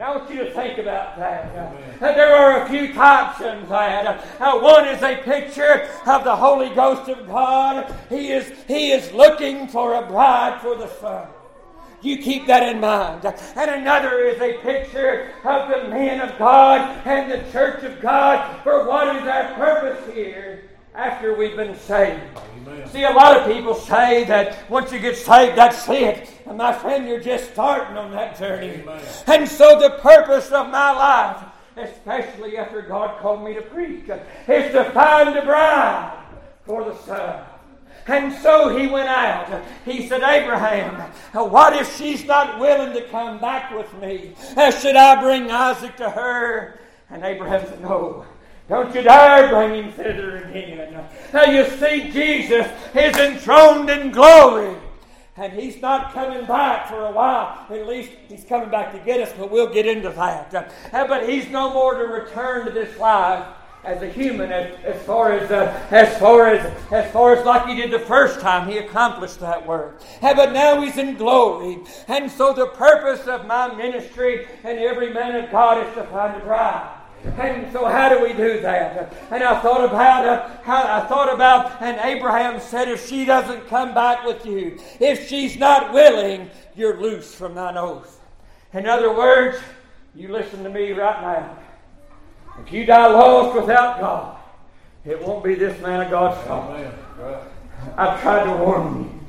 I 0.00 0.14
want 0.14 0.30
you 0.30 0.44
to 0.44 0.52
think 0.52 0.78
about 0.78 1.16
that. 1.16 1.56
Uh, 2.02 2.12
there 2.12 2.34
are 2.34 2.64
a 2.64 2.68
few 2.68 2.92
types 2.92 3.40
in 3.40 3.66
that. 3.68 4.26
Uh, 4.38 4.58
one 4.58 4.86
is 4.86 5.02
a 5.02 5.16
picture 5.22 5.88
of 6.06 6.22
the 6.24 6.36
Holy 6.36 6.68
Ghost 6.74 7.08
of 7.08 7.26
God. 7.26 7.94
He 8.10 8.30
is, 8.30 8.52
he 8.68 8.92
is 8.92 9.10
looking 9.12 9.68
for 9.68 9.94
a 9.94 10.06
bride 10.06 10.60
for 10.60 10.76
the 10.76 10.88
Son. 11.00 11.28
You 12.02 12.18
keep 12.18 12.46
that 12.46 12.62
in 12.62 12.78
mind. 12.78 13.24
And 13.24 13.70
another 13.70 14.20
is 14.20 14.40
a 14.40 14.58
picture 14.58 15.32
of 15.44 15.70
the 15.70 15.88
men 15.88 16.20
of 16.20 16.38
God 16.38 17.06
and 17.06 17.30
the 17.30 17.50
church 17.50 17.82
of 17.82 18.00
God 18.00 18.62
for 18.62 18.86
what 18.86 19.16
is 19.16 19.22
our 19.22 19.54
purpose 19.54 20.14
here 20.14 20.62
after 20.96 21.34
we've 21.34 21.56
been 21.56 21.76
saved. 21.76 22.22
Amen. 22.56 22.88
See, 22.88 23.04
a 23.04 23.10
lot 23.10 23.36
of 23.36 23.52
people 23.52 23.74
say 23.74 24.24
that 24.24 24.68
once 24.70 24.90
you 24.92 24.98
get 24.98 25.16
saved, 25.16 25.56
that's 25.56 25.88
it. 25.88 26.28
And 26.46 26.56
my 26.56 26.72
friend, 26.72 27.06
you're 27.06 27.20
just 27.20 27.52
starting 27.52 27.96
on 27.96 28.10
that 28.12 28.38
journey. 28.38 28.82
Amen. 28.82 29.02
And 29.26 29.48
so 29.48 29.78
the 29.78 29.98
purpose 30.00 30.50
of 30.50 30.70
my 30.70 30.92
life, 30.92 31.44
especially 31.76 32.56
after 32.56 32.80
God 32.80 33.20
called 33.20 33.44
me 33.44 33.54
to 33.54 33.62
preach, 33.62 34.08
is 34.48 34.72
to 34.72 34.90
find 34.92 35.36
a 35.36 35.44
bride 35.44 36.18
for 36.64 36.84
the 36.84 36.96
Son. 37.02 37.44
And 38.08 38.32
so 38.34 38.76
he 38.76 38.86
went 38.86 39.08
out. 39.08 39.62
He 39.84 40.08
said, 40.08 40.22
Abraham, 40.22 40.94
what 41.32 41.74
if 41.74 41.96
she's 41.96 42.24
not 42.24 42.60
willing 42.60 42.92
to 42.94 43.02
come 43.08 43.38
back 43.40 43.76
with 43.76 43.92
me? 44.00 44.34
Uh, 44.56 44.70
should 44.70 44.96
I 44.96 45.20
bring 45.20 45.50
Isaac 45.50 45.96
to 45.96 46.08
her? 46.08 46.78
And 47.10 47.24
Abraham 47.24 47.66
said, 47.66 47.80
No. 47.80 48.24
Don't 48.68 48.92
you 48.94 49.02
dare 49.02 49.48
bring 49.48 49.84
him 49.84 49.92
thither 49.92 50.38
again. 50.38 51.04
Now 51.32 51.44
you 51.44 51.64
see, 51.78 52.10
Jesus 52.10 52.66
is 52.94 53.16
enthroned 53.16 53.88
in 53.90 54.10
glory. 54.10 54.76
And 55.36 55.52
he's 55.52 55.80
not 55.82 56.14
coming 56.14 56.46
back 56.46 56.88
for 56.88 57.04
a 57.04 57.12
while. 57.12 57.66
At 57.68 57.86
least 57.86 58.10
he's 58.28 58.44
coming 58.44 58.70
back 58.70 58.92
to 58.92 58.98
get 58.98 59.20
us, 59.20 59.32
but 59.38 59.50
we'll 59.50 59.72
get 59.72 59.86
into 59.86 60.08
that. 60.08 60.54
Uh, 60.92 61.06
but 61.06 61.28
he's 61.28 61.48
no 61.50 61.72
more 61.72 61.94
to 61.94 62.04
return 62.04 62.64
to 62.64 62.72
this 62.72 62.98
life 62.98 63.46
as 63.84 64.02
a 64.02 64.08
human 64.08 64.50
as, 64.50 64.74
as 64.84 65.00
far 65.02 65.32
as 65.32 65.48
uh, 65.50 65.86
as 65.92 66.18
far 66.18 66.48
as 66.48 66.66
as 66.90 67.12
far 67.12 67.36
as 67.36 67.46
like 67.46 67.68
he 67.68 67.76
did 67.76 67.92
the 67.92 68.00
first 68.00 68.40
time 68.40 68.68
he 68.68 68.78
accomplished 68.78 69.38
that 69.38 69.64
work 69.64 70.02
uh, 70.22 70.34
but 70.34 70.52
now 70.52 70.80
he's 70.80 70.98
in 70.98 71.14
glory 71.14 71.78
and 72.08 72.28
so 72.28 72.52
the 72.52 72.66
purpose 72.66 73.28
of 73.28 73.46
my 73.46 73.72
ministry 73.76 74.48
and 74.64 74.80
every 74.80 75.14
man 75.14 75.36
of 75.36 75.48
god 75.52 75.86
is 75.86 75.94
to 75.94 76.02
find 76.04 76.36
a 76.36 76.44
bride 76.44 76.90
and 77.24 77.72
so, 77.72 77.86
how 77.86 78.08
do 78.08 78.22
we 78.22 78.32
do 78.32 78.60
that? 78.60 79.12
And 79.30 79.42
I 79.42 79.60
thought 79.60 79.84
about 79.84 80.24
uh, 80.24 80.48
how 80.62 80.82
I 80.82 81.06
thought 81.06 81.32
about, 81.32 81.82
and 81.82 81.98
Abraham 82.02 82.60
said, 82.60 82.88
if 82.88 83.08
she 83.08 83.24
doesn't 83.24 83.66
come 83.68 83.94
back 83.94 84.24
with 84.24 84.46
you, 84.46 84.78
if 85.00 85.28
she's 85.28 85.56
not 85.56 85.92
willing, 85.92 86.50
you're 86.76 87.00
loose 87.00 87.34
from 87.34 87.54
thine 87.54 87.76
oath. 87.76 88.20
In 88.72 88.86
other 88.86 89.14
words, 89.14 89.58
you 90.14 90.28
listen 90.28 90.62
to 90.62 90.70
me 90.70 90.92
right 90.92 91.20
now. 91.20 91.58
If 92.64 92.72
you 92.72 92.86
die 92.86 93.08
lost 93.08 93.56
without 93.58 94.00
God, 94.00 94.38
it 95.04 95.20
won't 95.20 95.44
be 95.44 95.54
this 95.54 95.80
man 95.82 96.02
of 96.02 96.10
God's 96.10 96.46
fault. 96.46 96.76
I've 97.96 98.20
tried 98.22 98.44
to 98.44 98.56
warn 98.56 99.04
you. 99.04 99.20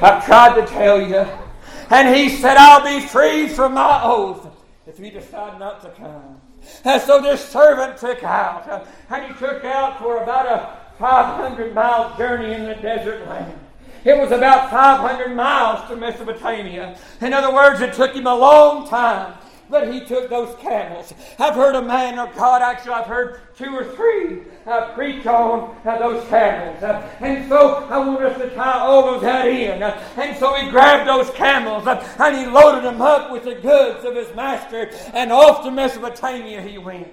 I've 0.00 0.24
tried 0.24 0.60
to 0.60 0.66
tell 0.66 1.00
you. 1.00 1.26
And 1.90 2.14
he 2.14 2.28
said, 2.28 2.56
I'll 2.56 2.84
be 2.84 3.06
free 3.06 3.48
from 3.48 3.74
my 3.74 4.02
oath 4.02 4.46
if 4.86 4.98
you 4.98 5.10
decide 5.10 5.58
not 5.58 5.80
to 5.82 5.90
come. 5.90 6.37
And 6.84 7.00
so 7.02 7.20
this 7.20 7.44
servant 7.44 7.98
took 7.98 8.22
out, 8.22 8.86
and 9.10 9.26
he 9.26 9.38
took 9.38 9.64
out 9.64 9.98
for 9.98 10.22
about 10.22 10.46
a 10.46 10.78
500 10.98 11.74
mile 11.74 12.16
journey 12.16 12.54
in 12.54 12.64
the 12.64 12.74
desert 12.74 13.26
land. 13.28 13.58
It 14.04 14.16
was 14.16 14.30
about 14.30 14.70
500 14.70 15.34
miles 15.34 15.88
to 15.88 15.96
Mesopotamia. 15.96 16.96
In 17.20 17.32
other 17.32 17.52
words, 17.52 17.80
it 17.80 17.94
took 17.94 18.14
him 18.14 18.26
a 18.26 18.34
long 18.34 18.88
time 18.88 19.34
but 19.70 19.92
he 19.92 20.00
took 20.00 20.30
those 20.30 20.54
camels. 20.60 21.12
I've 21.38 21.54
heard 21.54 21.74
a 21.74 21.82
man 21.82 22.18
of 22.18 22.34
God, 22.34 22.62
actually, 22.62 22.92
I've 22.92 23.06
heard 23.06 23.40
two 23.56 23.74
or 23.74 23.84
three 23.84 24.42
uh, 24.68 24.92
preach 24.92 25.26
on 25.26 25.74
uh, 25.84 25.98
those 25.98 26.26
camels. 26.28 26.82
Uh, 26.82 27.08
and 27.20 27.48
so 27.48 27.86
I 27.88 27.98
want 27.98 28.22
us 28.22 28.38
to 28.38 28.54
tie 28.54 28.78
all 28.78 29.14
of 29.14 29.22
that 29.22 29.48
in. 29.48 29.82
Uh, 29.82 29.98
and 30.16 30.36
so 30.36 30.54
he 30.54 30.70
grabbed 30.70 31.08
those 31.08 31.30
camels 31.30 31.86
uh, 31.86 32.06
and 32.18 32.36
he 32.36 32.46
loaded 32.46 32.84
them 32.84 33.00
up 33.00 33.32
with 33.32 33.44
the 33.44 33.54
goods 33.54 34.04
of 34.04 34.14
his 34.14 34.34
master, 34.36 34.90
and 35.14 35.32
off 35.32 35.64
to 35.64 35.70
Mesopotamia 35.70 36.60
he 36.60 36.76
went. 36.78 37.08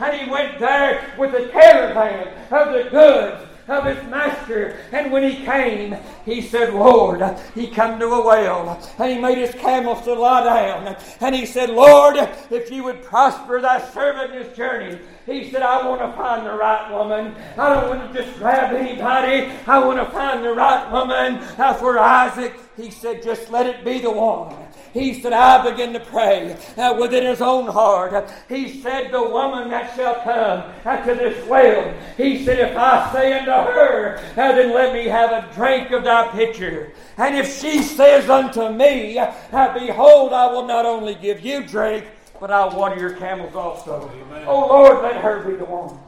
And 0.00 0.16
he 0.16 0.30
went 0.30 0.58
there 0.58 1.14
with 1.16 1.34
a 1.34 1.48
caravan 1.48 2.28
of 2.50 2.72
the 2.72 2.90
goods 2.90 3.46
of 3.68 3.84
his 3.84 4.10
master. 4.10 4.78
And 4.92 5.12
when 5.12 5.22
he 5.22 5.44
came, 5.44 5.96
he 6.24 6.40
said, 6.40 6.72
Lord, 6.72 7.22
he 7.54 7.68
come 7.68 7.98
to 7.98 8.06
a 8.06 8.24
well, 8.24 8.80
and 8.98 9.12
he 9.12 9.18
made 9.18 9.38
his 9.38 9.54
camels 9.54 10.02
to 10.04 10.14
lie 10.14 10.44
down. 10.44 10.96
And 11.20 11.34
he 11.34 11.46
said, 11.46 11.70
Lord, 11.70 12.16
if 12.50 12.70
you 12.70 12.84
would 12.84 13.02
prosper 13.02 13.60
thy 13.60 13.80
servant 13.90 14.34
in 14.34 14.44
his 14.44 14.56
journey, 14.56 14.98
he 15.26 15.50
said, 15.50 15.62
I 15.62 15.86
want 15.86 16.00
to 16.00 16.16
find 16.16 16.46
the 16.46 16.54
right 16.54 16.90
woman. 16.90 17.34
I 17.58 17.74
don't 17.74 17.88
want 17.88 18.12
to 18.12 18.22
just 18.22 18.38
grab 18.38 18.74
anybody. 18.74 19.52
I 19.66 19.84
want 19.84 19.98
to 19.98 20.06
find 20.06 20.44
the 20.44 20.52
right 20.52 20.90
woman. 20.90 21.40
For 21.78 21.98
Isaac, 21.98 22.54
he 22.76 22.90
said, 22.90 23.22
just 23.22 23.50
let 23.50 23.66
it 23.66 23.84
be 23.84 23.98
the 23.98 24.10
one. 24.10 24.54
He 24.96 25.20
said, 25.20 25.34
I 25.34 25.68
begin 25.68 25.92
to 25.92 26.00
pray 26.00 26.56
uh, 26.78 26.96
within 26.98 27.26
his 27.26 27.42
own 27.42 27.66
heart. 27.66 28.30
He 28.48 28.80
said, 28.80 29.10
The 29.12 29.22
woman 29.22 29.68
that 29.68 29.94
shall 29.94 30.14
come 30.22 31.04
to 31.04 31.14
this 31.14 31.46
well, 31.46 31.94
he 32.16 32.42
said, 32.42 32.58
If 32.70 32.76
I 32.78 33.12
say 33.12 33.38
unto 33.38 33.50
her, 33.50 34.16
uh, 34.16 34.52
then 34.52 34.72
let 34.72 34.94
me 34.94 35.04
have 35.04 35.32
a 35.32 35.52
drink 35.54 35.90
of 35.90 36.04
thy 36.04 36.28
pitcher. 36.28 36.92
And 37.18 37.36
if 37.36 37.60
she 37.60 37.82
says 37.82 38.30
unto 38.30 38.70
me, 38.70 39.18
uh, 39.18 39.74
Behold, 39.74 40.32
I 40.32 40.46
will 40.50 40.66
not 40.66 40.86
only 40.86 41.14
give 41.14 41.40
you 41.40 41.62
drink, 41.62 42.06
but 42.40 42.50
I'll 42.50 42.76
water 42.76 42.98
your 42.98 43.14
camels 43.14 43.54
also. 43.54 44.10
Amen. 44.14 44.44
Oh 44.46 44.66
Lord, 44.68 45.02
let 45.02 45.16
her 45.16 45.42
be 45.48 45.56
the 45.56 45.64
one. 45.64 45.98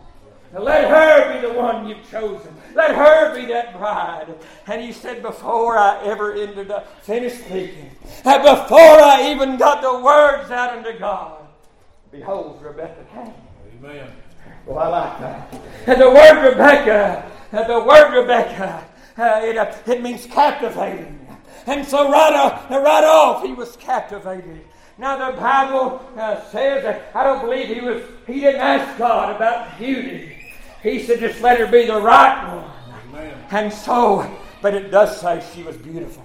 Let 0.52 0.88
her 0.88 1.34
be 1.34 1.46
the 1.46 1.52
one 1.52 1.86
you've 1.86 2.10
chosen. 2.10 2.54
Let 2.74 2.94
her 2.94 3.34
be 3.34 3.46
that 3.52 3.76
bride. 3.76 4.34
And 4.66 4.80
he 4.80 4.92
said, 4.92 5.20
before 5.20 5.76
I 5.76 6.02
ever 6.04 6.32
ended 6.32 6.70
up, 6.70 7.02
finished 7.02 7.40
speaking, 7.40 7.90
and 8.24 8.42
before 8.42 8.78
I 8.78 9.30
even 9.30 9.58
got 9.58 9.82
the 9.82 10.02
words 10.02 10.50
out 10.50 10.76
unto 10.76 10.98
God, 10.98 11.46
behold, 12.10 12.62
Rebecca 12.62 13.04
came. 13.12 13.34
Amen. 13.78 14.10
Well, 14.64 14.78
I 14.78 14.88
like 14.88 15.20
that. 15.20 15.60
And 15.86 16.00
the 16.00 16.10
word 16.10 16.50
Rebecca, 16.50 17.30
the 17.52 17.84
word 17.86 18.18
Rebecca, 18.18 18.86
uh, 19.18 19.40
it, 19.42 19.56
uh, 19.56 19.74
it 19.86 20.02
means 20.02 20.26
captivating. 20.26 21.26
And 21.66 21.86
so 21.86 22.10
right 22.10 22.32
off, 22.32 22.70
right 22.70 23.04
off, 23.04 23.44
he 23.44 23.52
was 23.52 23.76
captivated. 23.76 24.64
Now 24.98 25.30
the 25.30 25.36
Bible 25.36 26.04
uh, 26.16 26.44
says 26.50 26.82
that 26.82 27.12
I 27.14 27.22
don't 27.22 27.40
believe 27.40 27.68
he 27.68 27.80
was. 27.80 28.02
He 28.26 28.40
didn't 28.40 28.60
ask 28.60 28.98
God 28.98 29.34
about 29.34 29.78
beauty. 29.78 30.36
He 30.82 31.02
said, 31.02 31.20
just 31.20 31.40
let 31.40 31.58
her 31.58 31.66
be 31.66 31.86
the 31.86 32.00
right 32.00 32.54
one. 32.54 32.70
Amen. 33.08 33.44
And 33.50 33.72
so, 33.72 34.28
but 34.60 34.74
it 34.74 34.90
does 34.90 35.20
say 35.20 35.44
she 35.54 35.62
was 35.62 35.76
beautiful. 35.76 36.24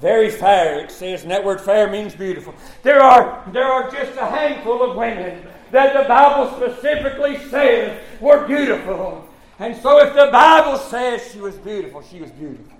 Very 0.00 0.30
fair, 0.30 0.80
it 0.80 0.90
says, 0.90 1.22
and 1.22 1.30
that 1.30 1.44
word 1.44 1.60
fair 1.60 1.90
means 1.90 2.14
beautiful. 2.14 2.54
There 2.82 3.00
are, 3.00 3.48
there 3.52 3.64
are 3.64 3.90
just 3.90 4.16
a 4.18 4.26
handful 4.26 4.82
of 4.82 4.96
women 4.96 5.46
that 5.70 5.94
the 5.94 6.08
Bible 6.08 6.56
specifically 6.56 7.38
says 7.48 8.00
were 8.20 8.46
beautiful. 8.46 9.26
And 9.58 9.76
so 9.76 10.04
if 10.04 10.14
the 10.14 10.28
Bible 10.32 10.78
says 10.78 11.30
she 11.32 11.40
was 11.40 11.54
beautiful, 11.56 12.02
she 12.02 12.20
was 12.20 12.30
beautiful. 12.32 12.73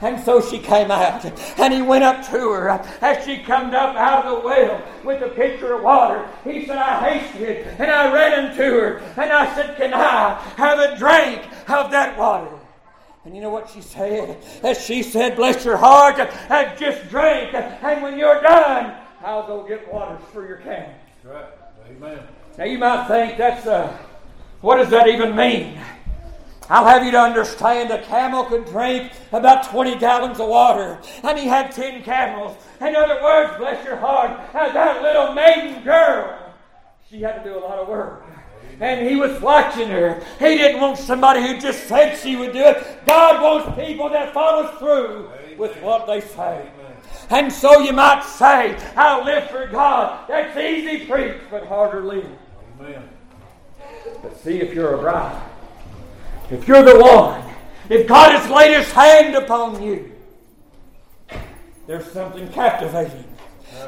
And 0.00 0.20
so 0.24 0.40
she 0.40 0.58
came 0.58 0.90
out, 0.90 1.24
and 1.58 1.74
he 1.74 1.82
went 1.82 2.04
up 2.04 2.24
to 2.26 2.52
her 2.52 2.70
as 3.00 3.24
she 3.24 3.38
come 3.38 3.74
up 3.74 3.96
out 3.96 4.24
of 4.24 4.42
the 4.42 4.46
well 4.46 4.82
with 5.04 5.22
a 5.22 5.28
pitcher 5.28 5.74
of 5.74 5.82
water. 5.82 6.28
He 6.44 6.66
said, 6.66 6.78
I 6.78 7.10
hasted, 7.10 7.42
it, 7.42 7.66
and 7.80 7.90
I 7.90 8.12
ran 8.12 8.46
into 8.46 8.62
her, 8.62 8.98
and 9.16 9.32
I 9.32 9.52
said, 9.54 9.76
Can 9.76 9.92
I 9.92 10.34
have 10.56 10.78
a 10.78 10.96
drink 10.96 11.42
of 11.68 11.90
that 11.90 12.16
water? 12.16 12.54
And 13.24 13.34
you 13.34 13.42
know 13.42 13.50
what 13.50 13.68
she 13.70 13.82
said? 13.82 14.38
As 14.62 14.84
she 14.84 15.02
said, 15.02 15.34
Bless 15.34 15.64
your 15.64 15.76
heart, 15.76 16.18
and 16.20 16.78
just 16.78 17.08
drink, 17.08 17.54
and 17.54 18.02
when 18.02 18.18
you're 18.18 18.40
done, 18.40 18.94
I'll 19.22 19.46
go 19.46 19.66
get 19.66 19.92
waters 19.92 20.22
for 20.32 20.46
your 20.46 20.58
camel. 20.58 20.94
Right. 21.24 21.46
Amen. 21.90 22.20
Now 22.56 22.64
you 22.64 22.78
might 22.78 23.08
think 23.08 23.36
that's 23.36 23.66
uh, 23.66 23.96
what 24.60 24.76
does 24.76 24.90
that 24.90 25.08
even 25.08 25.34
mean? 25.34 25.80
I'll 26.70 26.84
have 26.84 27.04
you 27.04 27.10
to 27.12 27.20
understand 27.20 27.90
a 27.90 28.02
camel 28.02 28.44
could 28.44 28.66
drink 28.66 29.12
about 29.32 29.70
20 29.70 29.98
gallons 29.98 30.38
of 30.38 30.48
water, 30.48 30.98
and 31.22 31.38
he 31.38 31.46
had 31.46 31.72
10 31.72 32.02
camels. 32.02 32.56
In 32.80 32.94
other 32.94 33.22
words, 33.22 33.56
bless 33.56 33.84
your 33.86 33.96
heart, 33.96 34.38
that 34.52 35.02
little 35.02 35.32
maiden 35.32 35.82
girl, 35.82 36.52
she 37.08 37.22
had 37.22 37.42
to 37.42 37.50
do 37.50 37.56
a 37.56 37.60
lot 37.60 37.78
of 37.78 37.88
work. 37.88 38.24
And 38.80 39.08
he 39.08 39.16
was 39.16 39.40
watching 39.40 39.88
her. 39.88 40.22
He 40.38 40.56
didn't 40.56 40.80
want 40.80 40.98
somebody 40.98 41.40
who 41.40 41.58
just 41.58 41.88
said 41.88 42.16
she 42.16 42.36
would 42.36 42.52
do 42.52 42.60
it. 42.60 43.06
God 43.06 43.42
wants 43.42 43.80
people 43.80 44.08
that 44.10 44.32
follow 44.34 44.68
through 44.78 45.30
with 45.56 45.74
what 45.82 46.06
they 46.06 46.20
say. 46.20 46.70
And 47.30 47.52
so 47.52 47.80
you 47.80 47.92
might 47.92 48.22
say, 48.22 48.78
I'll 48.94 49.24
live 49.24 49.50
for 49.50 49.66
God. 49.66 50.28
That's 50.28 50.56
easy 50.56 51.06
preach, 51.06 51.38
but 51.50 51.66
harder 51.66 52.04
live. 52.04 52.30
Amen. 52.78 53.08
But 54.22 54.38
see 54.38 54.60
if 54.60 54.74
you're 54.74 54.94
a 54.94 54.98
bride 54.98 55.42
if 56.50 56.66
you're 56.66 56.82
the 56.82 56.98
one, 56.98 57.42
if 57.88 58.06
God 58.06 58.32
has 58.32 58.50
laid 58.50 58.76
his 58.76 58.90
hand 58.92 59.34
upon 59.34 59.82
you, 59.82 60.12
there's 61.86 62.10
something 62.12 62.48
captivating 62.50 63.24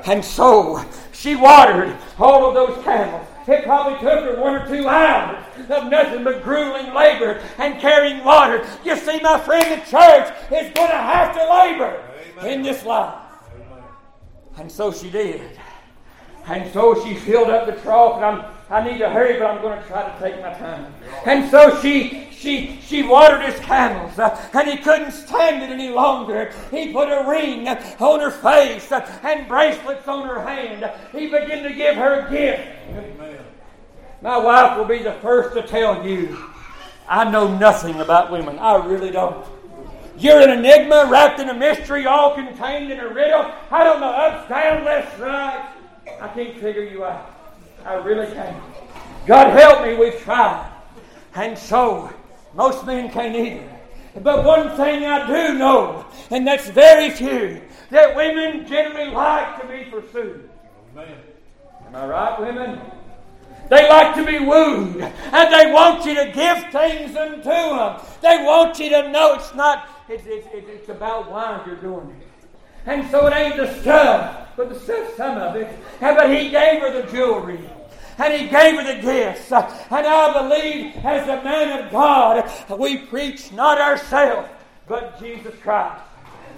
And 0.06 0.24
so 0.24 0.84
she 1.12 1.36
watered 1.36 1.96
all 2.18 2.48
of 2.48 2.54
those 2.54 2.82
camels. 2.84 3.26
It 3.46 3.64
probably 3.64 3.98
took 3.98 4.24
her 4.24 4.40
one 4.40 4.62
or 4.62 4.68
two 4.68 4.88
hours 4.88 5.44
of 5.68 5.90
nothing 5.90 6.24
but 6.24 6.42
grueling 6.42 6.94
labor 6.94 7.42
and 7.58 7.80
carrying 7.80 8.24
water. 8.24 8.66
You 8.84 8.96
see, 8.96 9.20
my 9.20 9.38
friend, 9.38 9.64
the 9.80 9.84
church 9.86 10.32
is 10.52 10.72
going 10.72 10.90
to 10.90 10.96
have 10.96 11.34
to 11.34 11.40
labor 11.40 12.02
Amen. 12.38 12.52
in 12.52 12.62
this 12.62 12.84
life. 12.84 13.18
Amen. 13.54 13.82
And 14.56 14.70
so 14.70 14.92
she 14.92 15.10
did. 15.10 15.58
And 16.46 16.72
so 16.72 17.04
she 17.04 17.14
filled 17.14 17.50
up 17.50 17.66
the 17.66 17.80
trough, 17.82 18.16
and 18.16 18.24
I'm, 18.24 18.44
I 18.70 18.88
need 18.88 18.98
to 18.98 19.10
hurry, 19.10 19.36
but 19.36 19.46
I'm 19.46 19.60
going 19.60 19.82
to 19.82 19.88
try 19.88 20.08
to 20.08 20.18
take 20.20 20.40
my 20.40 20.52
time. 20.54 20.94
And 21.26 21.50
so 21.50 21.80
she 21.82 22.28
she 22.30 22.78
she 22.80 23.02
watered 23.02 23.42
his 23.42 23.58
camels, 23.60 24.16
uh, 24.18 24.40
and 24.54 24.68
he 24.68 24.76
couldn't 24.76 25.10
stand 25.10 25.62
it 25.62 25.70
any 25.70 25.90
longer. 25.90 26.52
He 26.70 26.92
put 26.92 27.08
a 27.08 27.28
ring 27.28 27.66
on 27.68 28.20
her 28.20 28.30
face 28.30 28.92
uh, 28.92 29.00
and 29.24 29.48
bracelets 29.48 30.06
on 30.06 30.26
her 30.28 30.40
hand. 30.40 30.88
He 31.10 31.26
began 31.26 31.64
to 31.64 31.72
give 31.72 31.96
her 31.96 32.26
a 32.26 32.30
gift. 32.30 32.62
Amen. 32.90 33.44
My 34.22 34.38
wife 34.38 34.78
will 34.78 34.84
be 34.84 35.02
the 35.02 35.14
first 35.14 35.54
to 35.56 35.66
tell 35.66 36.06
you, 36.06 36.38
I 37.08 37.28
know 37.28 37.56
nothing 37.58 38.00
about 38.00 38.30
women. 38.30 38.58
I 38.58 38.76
really 38.86 39.10
don't. 39.10 39.44
You're 40.16 40.40
an 40.40 40.50
enigma 40.50 41.08
wrapped 41.10 41.40
in 41.40 41.48
a 41.48 41.54
mystery, 41.54 42.06
all 42.06 42.34
contained 42.34 42.92
in 42.92 43.00
a 43.00 43.08
riddle. 43.08 43.50
I 43.70 43.82
don't 43.82 44.00
know, 44.00 44.10
up, 44.10 44.48
down, 44.48 44.84
left, 44.84 45.18
right. 45.18 45.70
I 46.20 46.28
can't 46.28 46.58
figure 46.58 46.82
you 46.82 47.04
out. 47.04 47.39
I 47.84 47.94
really 47.94 48.32
can't. 48.32 48.62
God 49.26 49.58
help 49.58 49.84
me, 49.84 49.96
we've 49.96 50.20
tried. 50.20 50.70
And 51.34 51.56
so, 51.56 52.12
most 52.54 52.84
men 52.86 53.10
can't 53.10 53.34
either. 53.34 53.68
But 54.22 54.44
one 54.44 54.76
thing 54.76 55.04
I 55.04 55.26
do 55.26 55.56
know, 55.56 56.04
and 56.30 56.46
that's 56.46 56.68
very 56.70 57.10
few, 57.10 57.62
that 57.90 58.16
women 58.16 58.66
generally 58.66 59.10
like 59.10 59.60
to 59.60 59.68
be 59.68 59.84
pursued. 59.90 60.50
Amen. 60.92 61.16
Am 61.86 61.94
I 61.94 62.06
right, 62.06 62.40
women? 62.40 62.80
They 63.68 63.88
like 63.88 64.16
to 64.16 64.26
be 64.26 64.40
wooed, 64.40 65.00
and 65.00 65.54
they 65.54 65.70
want 65.72 66.04
you 66.04 66.14
to 66.16 66.32
give 66.32 66.72
things 66.72 67.16
unto 67.16 67.44
them. 67.44 68.00
They 68.20 68.42
want 68.44 68.80
you 68.80 68.90
to 68.90 69.12
know 69.12 69.34
it's 69.34 69.54
not, 69.54 69.88
it's, 70.08 70.24
it's, 70.26 70.48
it's 70.52 70.88
about 70.88 71.30
why 71.30 71.62
you're 71.64 71.76
doing 71.76 72.16
it. 72.20 72.26
And 72.86 73.08
so 73.10 73.26
it 73.26 73.34
ain't 73.34 73.56
the 73.56 73.72
stuff, 73.80 74.48
but 74.56 74.68
the 74.68 74.78
stuff, 74.78 75.16
some 75.16 75.36
of 75.36 75.56
it. 75.56 75.68
But 76.00 76.30
he 76.30 76.50
gave 76.50 76.80
her 76.80 77.02
the 77.02 77.10
jewelry 77.12 77.60
and 78.18 78.34
he 78.34 78.48
gave 78.48 78.76
her 78.76 78.96
the 78.96 79.00
gifts. 79.00 79.50
And 79.50 80.06
I 80.06 80.32
believe, 80.32 80.96
as 81.04 81.26
a 81.28 81.42
man 81.42 81.84
of 81.84 81.90
God, 81.90 82.50
we 82.78 82.98
preach 82.98 83.50
not 83.52 83.80
ourselves, 83.80 84.48
but 84.86 85.18
Jesus 85.18 85.54
Christ. 85.62 86.02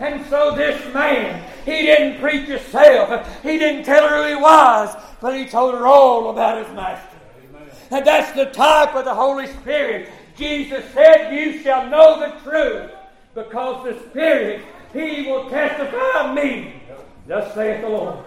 And 0.01 0.27
so 0.27 0.57
this 0.57 0.93
man, 0.93 1.49
he 1.65 1.83
didn't 1.83 2.21
preach 2.21 2.49
himself. 2.49 3.43
He 3.43 3.59
didn't 3.59 3.85
tell 3.85 4.09
her 4.09 4.23
who 4.23 4.37
he 4.37 4.43
was, 4.43 4.97
but 5.21 5.37
he 5.37 5.47
told 5.47 5.75
her 5.75 5.87
all 5.87 6.31
about 6.31 6.65
his 6.65 6.75
master. 6.75 7.17
Amen. 7.51 7.71
And 7.91 8.07
that's 8.07 8.33
the 8.33 8.47
type 8.47 8.97
of 8.97 9.05
the 9.05 9.15
Holy 9.15 9.47
Spirit. 9.47 10.09
Jesus 10.37 10.85
said, 10.93 11.33
You 11.33 11.63
shall 11.63 11.89
know 11.89 12.19
the 12.19 12.51
truth, 12.51 12.91
because 13.35 13.85
the 13.85 14.11
Spirit, 14.11 14.65
he 14.93 15.27
will 15.27 15.49
testify 15.49 16.29
of 16.29 16.35
me. 16.35 16.83
Thus 17.27 17.55
saith 17.55 17.83
the 17.83 17.89
Lord. 17.89 18.25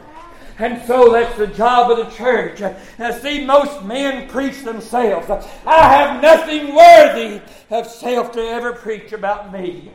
And 0.57 0.81
so 0.88 1.12
that's 1.12 1.38
the 1.38 1.48
job 1.48 1.91
of 1.91 1.98
the 1.98 2.15
church. 2.15 2.62
Now, 2.98 3.12
see, 3.12 3.45
most 3.45 3.84
men 3.84 4.29
preach 4.29 4.63
themselves. 4.63 5.29
I 5.65 5.95
have 5.95 6.22
nothing 6.22 6.74
worthy 6.74 7.41
of 7.69 7.88
self 7.88 8.31
to 8.34 8.39
ever 8.39 8.72
preach 8.72 9.12
about 9.12 9.51
me, 9.51 9.91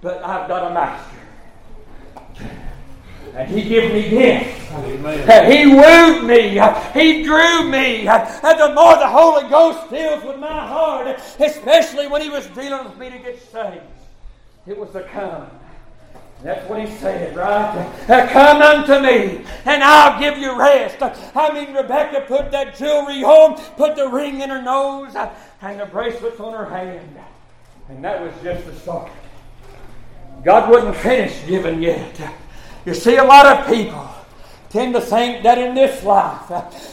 but 0.00 0.24
I've 0.24 0.46
got 0.46 0.70
a 0.70 0.74
master. 0.74 1.16
And 3.34 3.50
he 3.50 3.68
gave 3.68 3.92
me 3.92 4.08
gifts. 4.08 4.70
Amen. 4.70 5.50
He 5.50 5.66
wooed 5.74 6.24
me. 6.24 6.50
He 6.92 7.24
drew 7.24 7.68
me. 7.68 8.06
And 8.06 8.60
the 8.60 8.72
more 8.72 8.96
the 8.96 9.08
Holy 9.08 9.48
Ghost 9.48 9.90
deals 9.90 10.22
with 10.22 10.38
my 10.38 10.64
heart, 10.68 11.08
especially 11.40 12.06
when 12.06 12.22
he 12.22 12.30
was 12.30 12.46
dealing 12.48 12.84
with 12.84 12.96
me 12.96 13.10
to 13.10 13.18
get 13.18 13.42
saved, 13.50 13.82
it 14.68 14.78
was 14.78 14.92
the 14.92 15.02
come 15.02 15.50
that's 16.44 16.68
what 16.68 16.78
he 16.86 16.94
said, 16.98 17.34
right? 17.34 17.90
Come 18.06 18.60
unto 18.60 19.00
me, 19.00 19.44
and 19.64 19.82
I'll 19.82 20.20
give 20.20 20.36
you 20.36 20.56
rest. 20.58 20.98
I 21.00 21.50
mean, 21.54 21.74
Rebecca 21.74 22.20
put 22.28 22.50
that 22.50 22.76
jewelry 22.76 23.24
on, 23.24 23.56
put 23.76 23.96
the 23.96 24.08
ring 24.08 24.42
in 24.42 24.50
her 24.50 24.60
nose, 24.60 25.16
and 25.62 25.80
the 25.80 25.86
bracelets 25.86 26.38
on 26.38 26.52
her 26.52 26.66
hand. 26.66 27.16
And 27.88 28.04
that 28.04 28.20
was 28.20 28.32
just 28.42 28.66
the 28.66 28.74
start. 28.76 29.10
God 30.44 30.70
wasn't 30.70 30.96
finished 30.96 31.46
giving 31.46 31.82
yet. 31.82 32.20
You 32.84 32.92
see, 32.92 33.16
a 33.16 33.24
lot 33.24 33.46
of 33.46 33.66
people 33.66 34.06
tend 34.68 34.92
to 34.92 35.00
think 35.00 35.42
that 35.44 35.56
in 35.56 35.74
this 35.74 36.04
life, 36.04 36.48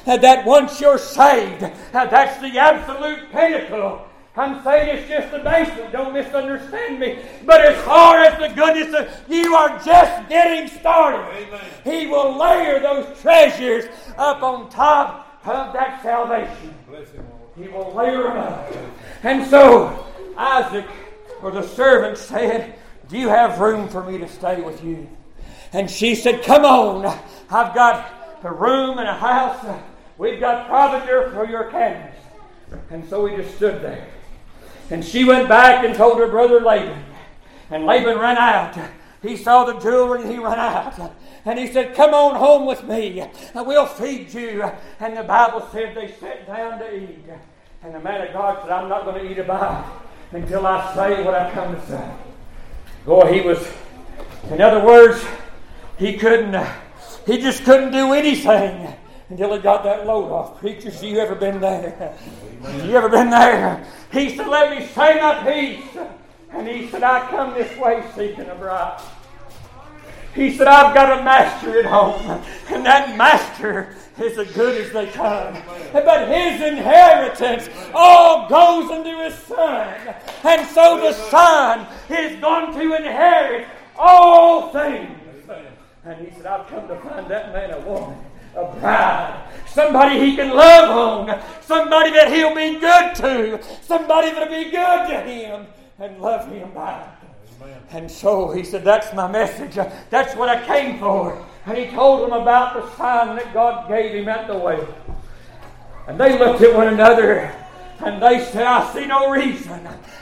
that 0.06 0.46
once 0.46 0.80
you're 0.80 0.98
saved, 0.98 1.70
that's 1.92 2.40
the 2.40 2.58
absolute 2.58 3.30
pinnacle 3.34 4.08
I'm 4.36 4.64
saying 4.64 4.98
it's 4.98 5.10
just 5.10 5.32
the 5.32 5.40
basement. 5.40 5.92
Don't 5.92 6.14
misunderstand 6.14 7.00
me. 7.00 7.20
But 7.46 7.62
as 7.62 7.84
far 7.84 8.20
as 8.20 8.40
the 8.40 8.56
goodness 8.56 8.94
of 8.94 9.30
you 9.30 9.56
are 9.56 9.78
just 9.84 10.30
getting 10.30 10.70
started. 10.80 11.20
Amen. 11.36 11.62
He 11.84 12.08
will 12.08 12.38
layer 12.38 12.80
those 12.80 13.20
treasures 13.20 13.86
up 14.18 14.42
on 14.42 14.70
top 14.70 15.42
of 15.46 15.74
that 15.74 16.02
salvation. 16.02 16.74
He 17.58 17.68
will 17.68 17.94
layer 17.94 18.24
them 18.24 18.38
up. 18.38 18.74
And 19.24 19.46
so 19.50 20.08
Isaac 20.38 20.86
or 21.42 21.52
the 21.52 21.68
servant 21.68 22.18
said, 22.18 22.76
Do 23.10 23.18
you 23.18 23.28
have 23.28 23.60
room 23.60 23.90
for 23.90 24.04
me 24.10 24.18
to 24.18 24.30
stay 24.30 24.62
with 24.62 24.82
you? 24.82 25.10
And 25.74 25.92
she 25.92 26.16
said, 26.16 26.44
Come 26.44 26.64
on. 26.64 27.06
I've 27.50 27.76
got 27.76 28.40
a 28.44 28.54
room 28.54 28.98
and 28.98 29.10
a 29.10 29.14
house. 29.14 29.66
We've 30.18 30.40
got 30.40 30.68
provender 30.68 31.32
for 31.34 31.46
your 31.46 31.70
camels. 31.70 32.16
And 32.90 33.08
so 33.10 33.24
we 33.24 33.36
just 33.36 33.56
stood 33.56 33.82
there. 33.82 34.08
And 34.90 35.04
she 35.04 35.24
went 35.24 35.48
back 35.48 35.86
and 35.86 35.96
told 35.96 36.18
her 36.20 36.28
brother 36.28 36.60
Laban. 36.60 37.04
And 37.70 37.86
Laban 37.86 38.18
ran 38.20 38.38
out. 38.38 38.78
He 39.22 39.38
saw 39.38 39.64
the 39.64 39.80
jewelry 39.80 40.24
and 40.24 40.32
he 40.32 40.38
ran 40.38 40.60
out. 40.60 41.14
And 41.46 41.58
he 41.58 41.68
said, 41.68 41.96
Come 41.96 42.14
on 42.14 42.36
home 42.36 42.66
with 42.66 42.84
me. 42.84 43.24
We'll 43.54 43.86
feed 43.86 44.34
you. 44.34 44.70
And 45.00 45.16
the 45.16 45.24
Bible 45.24 45.68
said 45.72 45.96
they 45.96 46.12
sat 46.20 46.48
down 46.48 46.80
to 46.80 46.96
eat. 46.96 47.26
And 47.84 47.96
the 47.96 48.00
man 48.00 48.28
of 48.28 48.34
God 48.34 48.62
said, 48.62 48.72
I'm 48.72 48.90
not 48.90 49.06
going 49.06 49.24
to 49.24 49.32
eat 49.32 49.38
a 49.38 49.44
bite 49.44 49.86
until 50.32 50.66
I 50.66 50.94
say 50.94 51.24
what 51.24 51.34
I 51.34 51.52
come 51.52 51.76
to 51.76 51.88
say. 51.88 52.12
Boy, 53.06 53.34
he 53.34 53.42
was, 53.42 53.66
in 54.50 54.62
other 54.62 54.86
words, 54.86 55.24
he 55.98 56.18
couldn't, 56.18 56.68
he 57.26 57.40
just 57.40 57.64
couldn't 57.64 57.92
do 57.92 58.14
anything 58.14 58.94
until 59.32 59.56
he 59.56 59.62
got 59.62 59.84
that 59.86 60.06
load 60.06 60.30
off. 60.30 60.60
Preachers, 60.60 61.02
you 61.02 61.18
ever 61.18 61.36
been 61.36 61.62
there? 61.62 62.18
You 62.84 62.96
ever 62.98 63.08
been 63.08 63.30
there? 63.30 63.88
He 64.12 64.36
said, 64.36 64.48
Let 64.48 64.78
me 64.78 64.86
say 64.88 65.22
my 65.22 65.42
piece. 65.44 65.98
And 66.52 66.68
he 66.68 66.90
said, 66.90 67.02
I 67.02 67.30
come 67.30 67.54
this 67.54 67.76
way 67.78 68.04
seeking 68.14 68.50
a 68.50 68.56
bride. 68.56 69.02
He 70.36 70.56
said, 70.56 70.68
I've 70.68 70.94
got 70.94 71.20
a 71.20 71.24
master 71.24 71.80
at 71.80 71.86
home, 71.86 72.42
and 72.70 72.86
that 72.86 73.18
master 73.18 73.96
is 74.22 74.38
as 74.38 74.52
good 74.52 74.80
as 74.82 74.92
they 74.94 75.08
come. 75.08 75.58
But 75.94 76.28
his 76.28 76.62
inheritance 76.62 77.70
all 77.94 78.48
goes 78.50 78.92
into 78.92 79.24
his 79.24 79.34
son. 79.36 79.98
And 80.44 80.68
so 80.68 81.02
the 81.02 81.14
son 81.14 81.88
is 82.10 82.40
going 82.40 82.74
to 82.74 82.96
inherit 82.96 83.68
all 83.98 84.70
things. 84.72 85.18
And 86.04 86.28
he 86.28 86.34
said, 86.36 86.46
I've 86.46 86.68
come 86.68 86.88
to 86.88 86.96
find 86.98 87.28
that 87.28 87.54
man 87.54 87.72
a 87.72 87.80
woman 87.82 88.18
a 88.56 88.66
bride, 88.80 89.50
somebody 89.68 90.20
he 90.20 90.36
can 90.36 90.50
love 90.50 90.90
on, 91.30 91.42
somebody 91.62 92.12
that 92.12 92.32
he'll 92.32 92.56
be 92.56 92.80
good 92.80 93.16
to, 93.16 93.64
somebody 93.82 94.32
that'll 94.32 94.50
be 94.50 94.70
good 94.72 95.08
to 95.08 95.22
him 95.22 95.68
and 96.00 96.20
love 96.20 96.52
him 96.52 96.74
back. 96.74 97.22
And 97.92 98.10
so 98.10 98.52
he 98.52 98.64
said, 98.64 98.84
That's 98.84 99.14
my 99.14 99.30
message. 99.30 99.76
That's 100.10 100.36
what 100.36 100.50
I 100.50 100.66
came 100.66 101.00
for. 101.00 101.46
And 101.66 101.78
he 101.78 101.88
told 101.88 102.24
them 102.24 102.42
about 102.42 102.74
the 102.74 102.96
sign 102.96 103.36
that 103.36 103.54
God 103.54 103.88
gave 103.88 104.16
him 104.16 104.30
at 104.30 104.48
the 104.48 104.58
way. 104.58 104.86
And 106.08 106.20
they 106.20 106.40
looked 106.40 106.62
at 106.62 106.76
one 106.76 106.88
another 106.88 107.54
and 108.00 108.22
they 108.22 108.44
said, 108.46 108.64
I 108.64 108.92
see 108.94 109.06
no 109.06 109.30
reason 109.30 109.80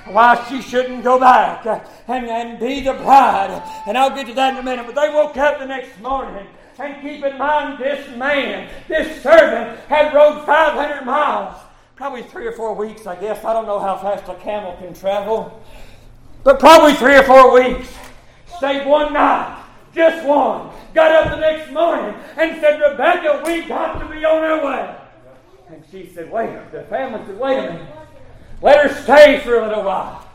why 0.07 0.45
she 0.49 0.61
shouldn't 0.61 1.03
go 1.03 1.19
back 1.19 1.65
and, 2.07 2.25
and 2.25 2.59
be 2.59 2.81
the 2.81 2.93
bride. 2.93 3.63
And 3.87 3.97
I'll 3.97 4.13
get 4.13 4.27
to 4.27 4.33
that 4.33 4.53
in 4.53 4.59
a 4.59 4.63
minute. 4.63 4.85
But 4.85 4.95
they 4.95 5.13
woke 5.13 5.37
up 5.37 5.59
the 5.59 5.65
next 5.65 5.97
morning 6.01 6.45
and 6.79 7.01
keep 7.01 7.23
in 7.23 7.37
mind, 7.37 7.79
this 7.79 8.15
man, 8.15 8.69
this 8.87 9.21
servant, 9.21 9.79
had 9.87 10.13
rode 10.13 10.45
500 10.45 11.05
miles. 11.05 11.55
Probably 11.95 12.23
three 12.23 12.47
or 12.47 12.53
four 12.53 12.73
weeks, 12.73 13.05
I 13.05 13.15
guess. 13.15 13.43
I 13.43 13.51
don't 13.51 13.65
know 13.65 13.79
how 13.79 13.97
fast 13.97 14.29
a 14.29 14.35
camel 14.35 14.77
can 14.77 14.93
travel. 14.93 15.61
But 16.43 16.59
probably 16.59 16.93
three 16.93 17.17
or 17.17 17.23
four 17.23 17.53
weeks. 17.53 17.89
Stayed 18.57 18.87
one 18.87 19.13
night, 19.13 19.63
just 19.93 20.25
one. 20.25 20.71
Got 20.93 21.11
up 21.11 21.33
the 21.35 21.41
next 21.41 21.71
morning 21.71 22.15
and 22.37 22.59
said, 22.61 22.79
Rebecca, 22.79 23.43
we 23.45 23.65
got 23.65 23.99
to 23.99 24.05
be 24.07 24.23
on 24.23 24.43
our 24.43 24.65
way. 24.65 24.95
And 25.69 25.83
she 25.91 26.09
said, 26.13 26.31
wait. 26.31 26.71
The 26.71 26.83
family 26.83 27.19
said, 27.25 27.37
wait 27.37 27.57
a 27.57 27.73
minute. 27.73 27.95
Let 28.61 28.89
her 28.89 29.03
stay 29.03 29.39
for 29.41 29.59
a 29.59 29.67
little 29.67 29.83
while. 29.83 30.25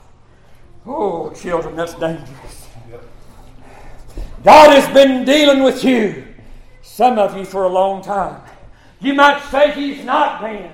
Oh, 0.87 1.30
children, 1.30 1.76
that's 1.76 1.94
dangerous. 1.94 2.68
God 4.44 4.78
has 4.78 4.92
been 4.92 5.24
dealing 5.24 5.62
with 5.62 5.83
you 5.83 6.23
some 6.94 7.18
of 7.18 7.37
you 7.37 7.44
for 7.44 7.64
a 7.64 7.68
long 7.68 8.00
time. 8.04 8.40
You 9.00 9.14
might 9.14 9.42
say 9.50 9.72
he's 9.72 10.04
not 10.04 10.40
been. 10.40 10.70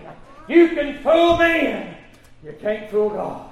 You 0.49 0.69
can 0.69 1.03
fool 1.03 1.39
men. 1.39 1.97
You 2.45 2.55
can't 2.61 2.91
fool 2.91 3.09
God. 3.09 3.51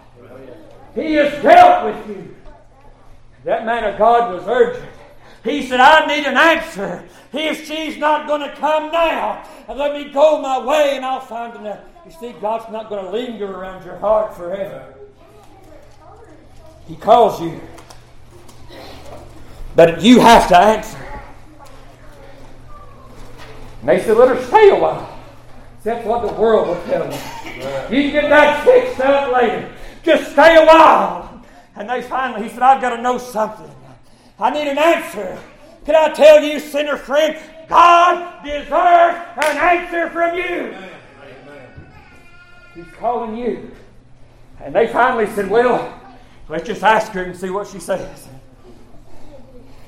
He 0.95 1.15
has 1.15 1.43
dealt 1.43 1.87
with 1.87 2.09
you. 2.09 2.37
That 3.45 3.65
man 3.65 3.85
of 3.85 3.97
God 3.97 4.35
was 4.35 4.45
urgent. 4.47 4.91
He 5.45 5.67
said, 5.67 5.81
I 5.81 6.05
need 6.15 6.27
an 6.27 6.37
answer. 6.37 7.09
If 7.33 7.67
she's 7.67 7.97
not 7.97 8.27
going 8.27 8.43
to 8.43 8.55
come 8.57 8.93
now, 8.93 9.49
and 9.67 9.79
let 9.79 9.95
me 9.95 10.13
go 10.13 10.43
my 10.43 10.63
way 10.63 10.97
and 10.97 11.07
I'll 11.07 11.21
find 11.21 11.55
another. 11.55 11.85
You 12.05 12.13
see, 12.13 12.33
God's 12.39 12.71
not 12.71 12.91
going 12.91 13.03
to 13.03 13.11
linger 13.11 13.51
around 13.51 13.87
your 13.87 13.97
heart 13.97 14.37
forever. 14.37 14.95
He 16.87 16.97
calls 16.97 17.41
you. 17.41 17.63
But 19.75 20.03
you 20.03 20.21
have 20.21 20.49
to 20.49 20.59
answer. 20.59 21.08
And 23.81 23.89
they 23.89 24.01
said, 24.03 24.17
let 24.17 24.29
her 24.29 24.43
stay 24.45 24.71
a 24.71 24.77
while. 24.77 25.19
That's 25.85 26.05
what 26.05 26.27
the 26.27 26.33
world 26.41 26.69
will 26.69 26.85
tell 26.85 27.07
you. 27.07 27.19
You 27.97 28.11
can 28.11 28.13
get 28.13 28.29
that 28.29 28.65
fixed 28.65 29.01
up 29.01 29.33
later. 29.33 29.73
Just 30.03 30.33
stay 30.33 30.57
a 30.57 30.67
while. 30.67 31.43
And 31.77 31.89
they 31.89 32.03
finally, 32.03 32.43
he 32.43 32.49
said, 32.49 32.63
I've 32.63 32.81
got 32.81 32.97
to 32.97 33.03
know 33.03 33.19
something. 33.19 33.71
I 34.39 34.51
need 34.51 34.69
an 34.69 34.79
answer. 34.79 35.39
Can 35.85 35.95
I 35.95 36.13
tell 36.13 36.43
you, 36.43 36.61
sinner 36.61 36.97
friend, 36.97 37.39
God 37.69 38.45
deserves 38.45 39.19
an 39.37 39.57
answer 39.57 40.11
from 40.11 40.37
you. 40.37 40.75
He's 42.75 42.93
calling 42.95 43.37
you. 43.37 43.71
And 44.61 44.75
they 44.75 44.89
finally 44.89 45.27
said, 45.29 45.49
Well, 45.49 45.99
let's 46.49 46.67
just 46.67 46.83
ask 46.83 47.13
her 47.13 47.23
and 47.23 47.37
see 47.37 47.51
what 47.51 47.69
she 47.69 47.79
says. 47.79 48.29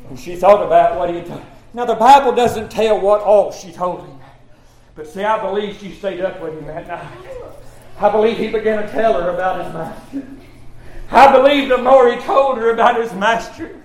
And 0.09 0.18
she 0.18 0.37
thought 0.37 0.64
about 0.64 0.98
what 0.98 1.11
he 1.11 1.16
had 1.16 1.29
done. 1.29 1.46
Now, 1.72 1.85
the 1.85 1.94
Bible 1.94 2.33
doesn't 2.33 2.70
tell 2.70 3.00
what 3.00 3.20
all 3.20 3.52
she 3.52 3.72
told 3.72 4.00
him. 4.00 4.18
But 4.94 5.06
see, 5.06 5.22
I 5.22 5.40
believe 5.40 5.78
she 5.78 5.92
stayed 5.92 6.20
up 6.20 6.40
with 6.40 6.54
him 6.54 6.66
that 6.66 6.88
night. 6.88 7.09
I 7.98 8.11
believe 8.11 8.38
he 8.38 8.48
began 8.48 8.83
to 8.83 8.90
tell 8.90 9.20
her 9.20 9.30
about 9.30 9.64
his 9.64 9.72
master. 9.72 10.26
I 11.11 11.33
believe 11.33 11.68
the 11.68 11.78
more 11.78 12.12
he 12.12 12.20
told 12.20 12.59
her 12.59 12.70
about 12.70 13.00
his 13.00 13.12
master, 13.14 13.76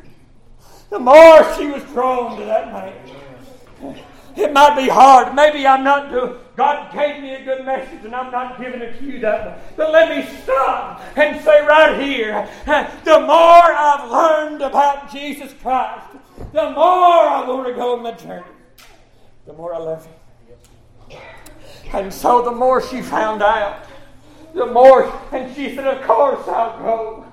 the 0.89 0.99
more 0.99 1.55
she 1.55 1.67
was 1.67 1.83
drawn 1.85 2.39
to 2.39 2.45
that 2.45 2.71
man. 2.71 4.03
It 4.35 4.51
might 4.51 4.75
be 4.75 4.89
hard. 4.89 5.33
Maybe 5.33 5.65
I'm 5.65 5.83
not 5.83 6.11
doing. 6.11 6.35
God 6.55 6.93
gave 6.93 7.21
me 7.21 7.35
a 7.35 7.43
good 7.43 7.65
message 7.65 8.03
and 8.03 8.15
I'm 8.15 8.31
not 8.31 8.59
giving 8.59 8.81
it 8.81 8.97
to 8.99 9.05
you 9.05 9.19
that 9.19 9.45
way. 9.45 9.61
But 9.75 9.91
let 9.91 10.09
me 10.09 10.25
stop 10.43 11.01
and 11.15 11.43
say 11.43 11.65
right 11.65 12.01
here 12.01 12.47
the 13.03 13.19
more 13.19 13.29
I've 13.31 14.09
learned 14.09 14.61
about 14.61 15.11
Jesus 15.11 15.53
Christ, 15.61 16.07
the 16.53 16.69
more 16.71 17.27
I 17.27 17.45
want 17.47 17.67
to 17.67 17.73
go 17.73 17.97
on 17.97 18.03
my 18.03 18.11
journey, 18.11 18.45
the 19.45 19.53
more 19.53 19.73
I 19.73 19.79
love 19.79 20.05
Him. 20.05 21.19
And 21.93 22.13
so 22.13 22.41
the 22.41 22.51
more 22.51 22.81
she 22.81 23.01
found 23.01 23.41
out, 23.41 23.85
the 24.53 24.65
more, 24.65 25.11
and 25.31 25.53
she 25.55 25.75
said, 25.75 25.85
Of 25.85 26.05
course 26.05 26.47
I'll 26.47 26.77
go. 26.79 27.25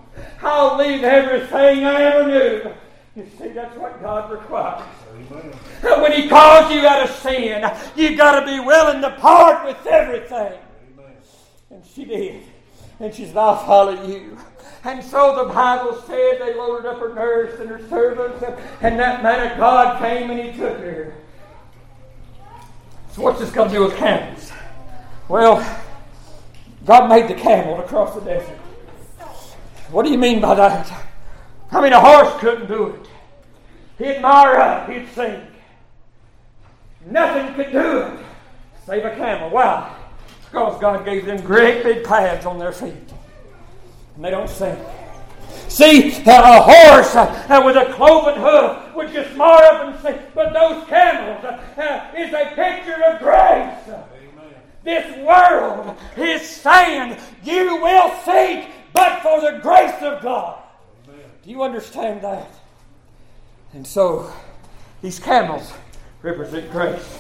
I'll 0.42 0.76
leave 0.76 1.04
everything 1.04 1.84
I 1.84 2.02
ever 2.02 2.28
knew. 2.28 2.74
You 3.16 3.30
see, 3.38 3.48
that's 3.48 3.76
what 3.76 4.00
God 4.02 4.30
requires. 4.30 4.84
Amen. 5.32 5.58
When 6.02 6.12
He 6.12 6.28
calls 6.28 6.72
you 6.72 6.86
out 6.86 7.08
of 7.08 7.14
sin, 7.16 7.68
you've 7.96 8.16
got 8.16 8.40
to 8.40 8.46
be 8.46 8.60
willing 8.60 9.00
to 9.02 9.10
part 9.10 9.66
with 9.66 9.84
everything. 9.86 10.58
Amen. 10.98 11.16
And 11.70 11.84
she 11.84 12.04
did. 12.04 12.42
And 13.00 13.12
she 13.12 13.26
said, 13.26 13.36
I'll 13.36 13.56
follow 13.56 14.06
you. 14.06 14.38
And 14.84 15.02
so 15.02 15.44
the 15.44 15.52
Bible 15.52 16.00
said 16.06 16.40
they 16.40 16.54
loaded 16.54 16.86
up 16.86 16.98
her 16.98 17.14
nurse 17.14 17.58
and 17.60 17.68
her 17.68 17.80
servants, 17.88 18.44
and 18.80 18.98
that 18.98 19.22
man 19.22 19.50
of 19.52 19.56
God 19.56 20.00
came 20.00 20.30
and 20.30 20.40
he 20.40 20.56
took 20.56 20.78
her. 20.78 21.14
So 23.12 23.22
what's 23.22 23.38
this 23.38 23.50
got 23.50 23.64
to 23.64 23.70
do 23.70 23.84
with 23.84 23.96
camels? 23.96 24.50
Well, 25.28 25.58
God 26.84 27.08
made 27.08 27.28
the 27.28 27.34
camel 27.34 27.76
to 27.76 27.82
cross 27.84 28.14
the 28.14 28.20
desert. 28.22 28.58
What 29.90 30.04
do 30.04 30.10
you 30.10 30.18
mean 30.18 30.40
by 30.40 30.54
that? 30.54 31.06
I 31.70 31.80
mean, 31.80 31.92
a 31.92 32.00
horse 32.00 32.40
couldn't 32.40 32.66
do 32.66 32.86
it. 32.86 33.08
He'd 33.98 34.20
mire 34.20 34.56
up, 34.56 34.88
he'd 34.90 35.08
sink. 35.14 35.44
Nothing 37.06 37.54
could 37.54 37.72
do 37.72 37.98
it 37.98 38.18
save 38.86 39.04
a 39.04 39.14
camel. 39.14 39.50
Why? 39.50 39.94
Because 40.44 40.80
God 40.80 41.04
gave 41.04 41.24
them 41.24 41.40
great 41.42 41.82
big 41.82 42.04
pads 42.04 42.46
on 42.46 42.58
their 42.58 42.72
feet. 42.72 43.12
And 44.16 44.24
they 44.24 44.30
don't 44.30 44.48
sink. 44.48 44.78
See, 45.68 46.22
a 46.26 46.60
horse 46.60 47.14
uh, 47.16 47.62
with 47.64 47.76
a 47.76 47.92
cloven 47.94 48.34
hoof 48.40 48.94
would 48.94 49.12
just 49.12 49.34
mar 49.36 49.62
up 49.62 49.86
and 49.86 50.02
sink. 50.02 50.20
But 50.34 50.52
those 50.52 50.86
camels 50.88 51.44
uh, 51.44 52.10
is 52.16 52.32
a 52.32 52.54
picture 52.54 53.02
of 53.04 53.18
grace. 53.20 53.88
Amen. 53.88 54.54
This 54.84 55.16
world 55.18 55.96
is 56.16 56.46
saying, 56.46 57.16
You 57.42 57.76
will 57.76 58.10
sink, 58.24 58.70
but 58.92 59.22
for 59.22 59.40
the 59.40 59.58
grace 59.62 60.02
of 60.02 60.22
God. 60.22 60.62
Do 61.06 61.50
you 61.50 61.62
understand 61.62 62.22
that? 62.22 62.48
And 63.72 63.86
so, 63.86 64.32
these 65.00 65.18
camels 65.18 65.72
represent 66.22 66.70
grace. 66.70 67.18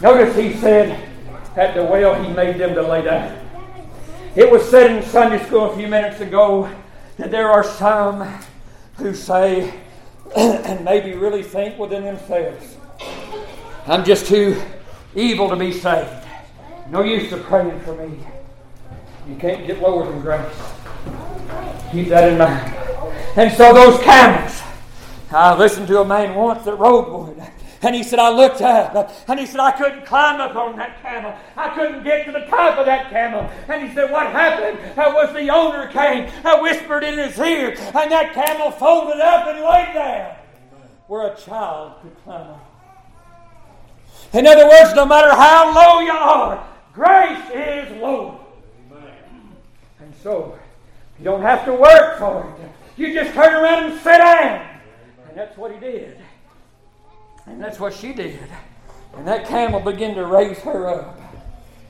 Notice 0.00 0.36
he 0.36 0.54
said 0.54 1.08
at 1.56 1.74
the 1.74 1.84
well 1.84 2.20
he 2.22 2.32
made 2.32 2.58
them 2.58 2.74
to 2.74 2.82
lay 2.82 3.02
down. 3.02 3.38
It 4.34 4.50
was 4.50 4.68
said 4.68 4.90
in 4.90 5.02
Sunday 5.02 5.44
school 5.44 5.70
a 5.70 5.76
few 5.76 5.88
minutes 5.88 6.20
ago 6.20 6.70
that 7.18 7.30
there 7.30 7.50
are 7.50 7.62
some 7.62 8.26
who 8.96 9.14
say 9.14 9.74
and 10.36 10.84
maybe 10.84 11.14
really 11.14 11.42
think 11.42 11.78
within 11.78 12.04
themselves, 12.04 12.76
I'm 13.86 14.04
just 14.04 14.26
too 14.26 14.60
evil 15.14 15.48
to 15.50 15.56
be 15.56 15.72
saved. 15.72 16.08
No 16.88 17.02
use 17.02 17.30
of 17.32 17.42
praying 17.42 17.78
for 17.80 17.94
me. 17.94 18.18
You 19.28 19.36
can't 19.36 19.66
get 19.66 19.80
lower 19.80 20.10
than 20.10 20.20
grace. 20.20 20.54
Keep 21.92 22.08
that 22.08 22.32
in 22.32 22.38
mind. 22.38 22.74
And 23.36 23.52
so 23.56 23.72
those 23.72 24.02
camels, 24.02 24.41
I 25.32 25.56
listened 25.56 25.88
to 25.88 26.00
a 26.00 26.04
man 26.04 26.34
once 26.34 26.64
that 26.64 26.74
rode 26.74 27.10
one. 27.10 27.42
And 27.84 27.96
he 27.96 28.04
said, 28.04 28.20
I 28.20 28.30
looked 28.30 28.60
up, 28.60 29.12
and 29.26 29.40
he 29.40 29.46
said, 29.46 29.58
I 29.58 29.72
couldn't 29.72 30.06
climb 30.06 30.40
up 30.40 30.54
on 30.54 30.76
that 30.76 31.02
camel. 31.02 31.34
I 31.56 31.70
couldn't 31.70 32.04
get 32.04 32.26
to 32.26 32.32
the 32.32 32.46
top 32.46 32.78
of 32.78 32.86
that 32.86 33.10
camel. 33.10 33.50
And 33.68 33.88
he 33.88 33.92
said, 33.92 34.08
What 34.12 34.26
happened? 34.26 34.78
That 34.94 35.12
was 35.12 35.34
the 35.34 35.50
owner 35.50 35.88
came, 35.88 36.30
I 36.44 36.60
whispered 36.60 37.02
in 37.02 37.18
his 37.18 37.36
ear, 37.40 37.70
and 37.70 38.12
that 38.12 38.34
camel 38.34 38.70
folded 38.70 39.20
up 39.20 39.48
and 39.48 39.58
laid 39.64 39.96
there 39.96 40.38
where 41.08 41.32
a 41.32 41.36
child 41.36 41.94
could 42.02 42.16
climb 42.22 42.46
up. 42.46 42.68
In 44.32 44.46
other 44.46 44.68
words, 44.68 44.94
no 44.94 45.04
matter 45.04 45.30
how 45.30 45.74
low 45.74 46.00
you 46.00 46.12
are, 46.12 46.66
grace 46.94 47.50
is 47.52 48.00
low. 48.00 48.40
And 49.98 50.14
so, 50.22 50.56
you 51.18 51.24
don't 51.24 51.42
have 51.42 51.64
to 51.64 51.72
work 51.72 52.18
for 52.18 52.54
it. 52.60 52.70
You 52.96 53.12
just 53.12 53.34
turn 53.34 53.54
around 53.54 53.90
and 53.90 54.00
sit 54.00 54.18
down. 54.18 54.71
And 55.32 55.40
that's 55.40 55.56
what 55.56 55.72
he 55.72 55.80
did. 55.80 56.18
And 57.46 57.58
that's 57.58 57.80
what 57.80 57.94
she 57.94 58.12
did. 58.12 58.50
And 59.16 59.26
that 59.26 59.48
camel 59.48 59.80
began 59.80 60.14
to 60.16 60.26
raise 60.26 60.58
her 60.58 60.86
up. 60.86 61.18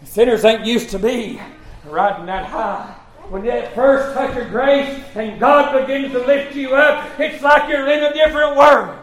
Sinners 0.05 0.44
ain't 0.44 0.64
used 0.64 0.90
to 0.90 1.00
be 1.00 1.40
riding 1.85 2.26
that 2.26 2.46
high. 2.46 2.94
When 3.31 3.44
that 3.46 3.74
first 3.74 4.16
touch 4.16 4.37
of 4.37 4.48
grace 4.50 5.02
and 5.16 5.40
God 5.40 5.76
begins 5.76 6.12
to 6.12 6.20
lift 6.20 6.55
you 6.55 6.76
up, 6.76 7.18
it's 7.18 7.42
like 7.42 7.68
you're 7.68 7.88
in 7.88 8.05
a 8.05 8.14
different 8.14 8.57
world. 8.57 8.96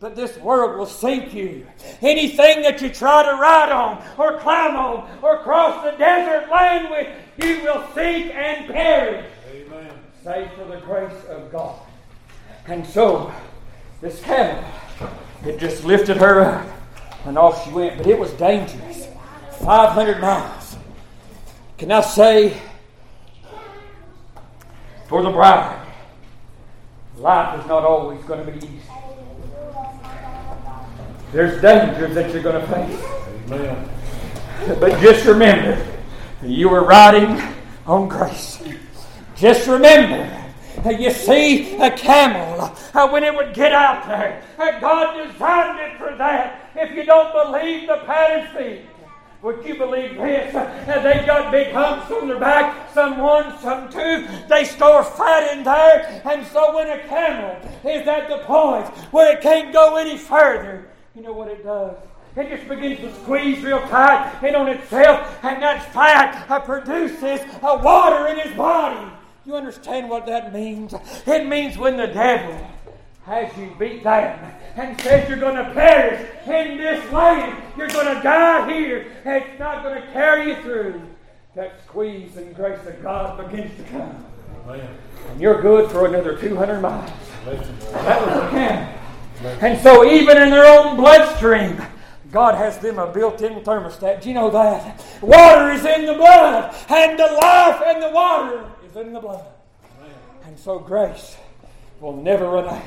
But 0.00 0.16
this 0.16 0.36
world 0.36 0.78
will 0.78 0.84
sink 0.84 1.32
you. 1.32 1.66
Anything 2.02 2.60
that 2.60 2.82
you 2.82 2.90
try 2.90 3.22
to 3.22 3.40
ride 3.40 3.72
on, 3.72 4.04
or 4.18 4.38
climb 4.40 4.76
on, 4.76 5.10
or 5.22 5.38
cross 5.38 5.82
the 5.82 5.96
desert 5.96 6.50
land 6.50 6.90
with, 6.90 7.08
you 7.38 7.62
will 7.62 7.88
sink 7.94 8.34
and 8.34 8.66
perish. 8.66 9.24
Amen. 9.50 9.92
Save 10.22 10.50
for 10.52 10.66
the 10.66 10.80
grace 10.80 11.24
of 11.30 11.50
God. 11.50 11.80
And 12.70 12.86
so, 12.86 13.34
this 14.00 14.22
camel, 14.22 14.64
it 15.44 15.58
just 15.58 15.82
lifted 15.82 16.18
her 16.18 16.40
up, 16.40 16.68
and 17.24 17.36
off 17.36 17.64
she 17.64 17.72
went. 17.72 17.98
But 17.98 18.06
it 18.06 18.16
was 18.16 18.30
dangerous. 18.34 19.08
500 19.58 20.20
miles. 20.20 20.76
Can 21.78 21.90
I 21.90 22.00
say, 22.00 22.56
for 25.08 25.20
the 25.24 25.30
bride, 25.30 25.84
life 27.16 27.60
is 27.60 27.66
not 27.66 27.82
always 27.82 28.22
going 28.22 28.46
to 28.46 28.52
be 28.52 28.64
easy. 28.64 28.80
There's 31.32 31.60
dangers 31.60 32.14
that 32.14 32.32
you're 32.32 32.42
going 32.42 32.60
to 32.60 32.66
face. 32.68 33.04
Amen. 33.50 33.88
But 34.78 35.00
just 35.00 35.26
remember, 35.26 35.84
you 36.44 36.68
were 36.68 36.84
riding 36.84 37.42
on 37.84 38.06
grace. 38.06 38.62
Just 39.34 39.66
remember, 39.66 40.39
you 40.86 41.10
see 41.10 41.76
a 41.76 41.90
camel, 41.90 42.74
uh, 42.94 43.08
when 43.08 43.22
it 43.24 43.34
would 43.34 43.52
get 43.54 43.72
out 43.72 44.06
there, 44.06 44.42
uh, 44.58 44.80
God 44.80 45.26
designed 45.26 45.78
it 45.80 45.98
for 45.98 46.16
that. 46.16 46.70
If 46.74 46.94
you 46.96 47.04
don't 47.04 47.32
believe 47.32 47.88
the 47.88 47.98
padded 48.06 48.48
feet, 48.56 48.86
Would 49.42 49.64
you 49.64 49.74
believe 49.76 50.16
this? 50.16 50.52
They've 50.52 51.24
got 51.24 51.50
big 51.50 51.72
humps 51.72 52.10
on 52.10 52.28
their 52.28 52.38
back, 52.38 52.92
some 52.92 53.16
one, 53.18 53.58
some 53.60 53.88
two. 53.90 54.28
They 54.48 54.64
store 54.64 55.02
fat 55.02 55.56
in 55.56 55.64
there. 55.64 56.20
And 56.26 56.46
so 56.48 56.74
when 56.76 56.88
a 56.90 56.98
camel 57.08 57.56
is 57.90 58.06
at 58.06 58.28
the 58.28 58.38
point 58.44 58.86
where 59.12 59.34
it 59.34 59.40
can't 59.40 59.72
go 59.72 59.96
any 59.96 60.18
further, 60.18 60.90
you 61.14 61.22
know 61.22 61.32
what 61.32 61.48
it 61.48 61.64
does? 61.64 61.96
It 62.36 62.50
just 62.54 62.68
begins 62.68 63.00
to 63.00 63.14
squeeze 63.22 63.62
real 63.64 63.80
tight 63.88 64.44
in 64.46 64.54
on 64.54 64.68
itself, 64.68 65.42
and 65.42 65.62
that 65.62 65.90
fat 65.92 66.64
produces 66.64 67.40
a 67.62 67.76
water 67.78 68.26
in 68.28 68.38
his 68.46 68.54
body. 68.56 69.10
You 69.50 69.56
understand 69.56 70.08
what 70.08 70.26
that 70.26 70.52
means? 70.52 70.94
It 71.26 71.44
means 71.44 71.76
when 71.76 71.96
the 71.96 72.06
devil 72.06 72.56
has 73.24 73.50
you 73.56 73.74
beat 73.80 74.04
down 74.04 74.54
and 74.76 75.00
says 75.00 75.28
you're 75.28 75.40
going 75.40 75.56
to 75.56 75.72
perish 75.72 76.24
in 76.46 76.76
this 76.78 77.12
land, 77.12 77.60
you're 77.76 77.88
going 77.88 78.14
to 78.14 78.22
die 78.22 78.72
here, 78.72 79.12
it's 79.24 79.58
not 79.58 79.82
going 79.82 80.00
to 80.00 80.06
carry 80.12 80.50
you 80.50 80.62
through. 80.62 81.02
That 81.56 81.80
squeeze 81.84 82.36
and 82.36 82.54
grace 82.54 82.78
of 82.86 83.02
God 83.02 83.50
begins 83.50 83.76
to 83.76 83.82
come. 83.90 84.24
And 84.68 85.40
you're 85.40 85.60
good 85.60 85.90
for 85.90 86.06
another 86.06 86.38
200 86.38 86.80
miles. 86.80 87.10
That 87.44 88.24
was 88.24 88.44
a 88.44 88.50
camel. 88.50 88.94
And 89.60 89.80
so, 89.80 90.08
even 90.08 90.40
in 90.40 90.50
their 90.50 90.66
own 90.66 90.96
bloodstream, 90.96 91.82
God 92.30 92.54
has 92.54 92.78
them 92.78 93.00
a 93.00 93.12
built 93.12 93.42
in 93.42 93.54
thermostat. 93.62 94.22
Do 94.22 94.28
you 94.28 94.34
know 94.36 94.50
that? 94.50 95.04
Water 95.20 95.72
is 95.72 95.84
in 95.84 96.06
the 96.06 96.14
blood, 96.14 96.72
and 96.88 97.18
the 97.18 97.26
life 97.26 97.82
and 97.84 98.00
the 98.00 98.10
water 98.10 98.64
is 98.90 98.96
in 98.96 99.12
the 99.12 99.20
blood. 99.20 99.44
And 100.44 100.58
so 100.58 100.78
grace 100.78 101.36
will 102.00 102.16
never 102.16 102.48
run 102.48 102.66
out. 102.66 102.82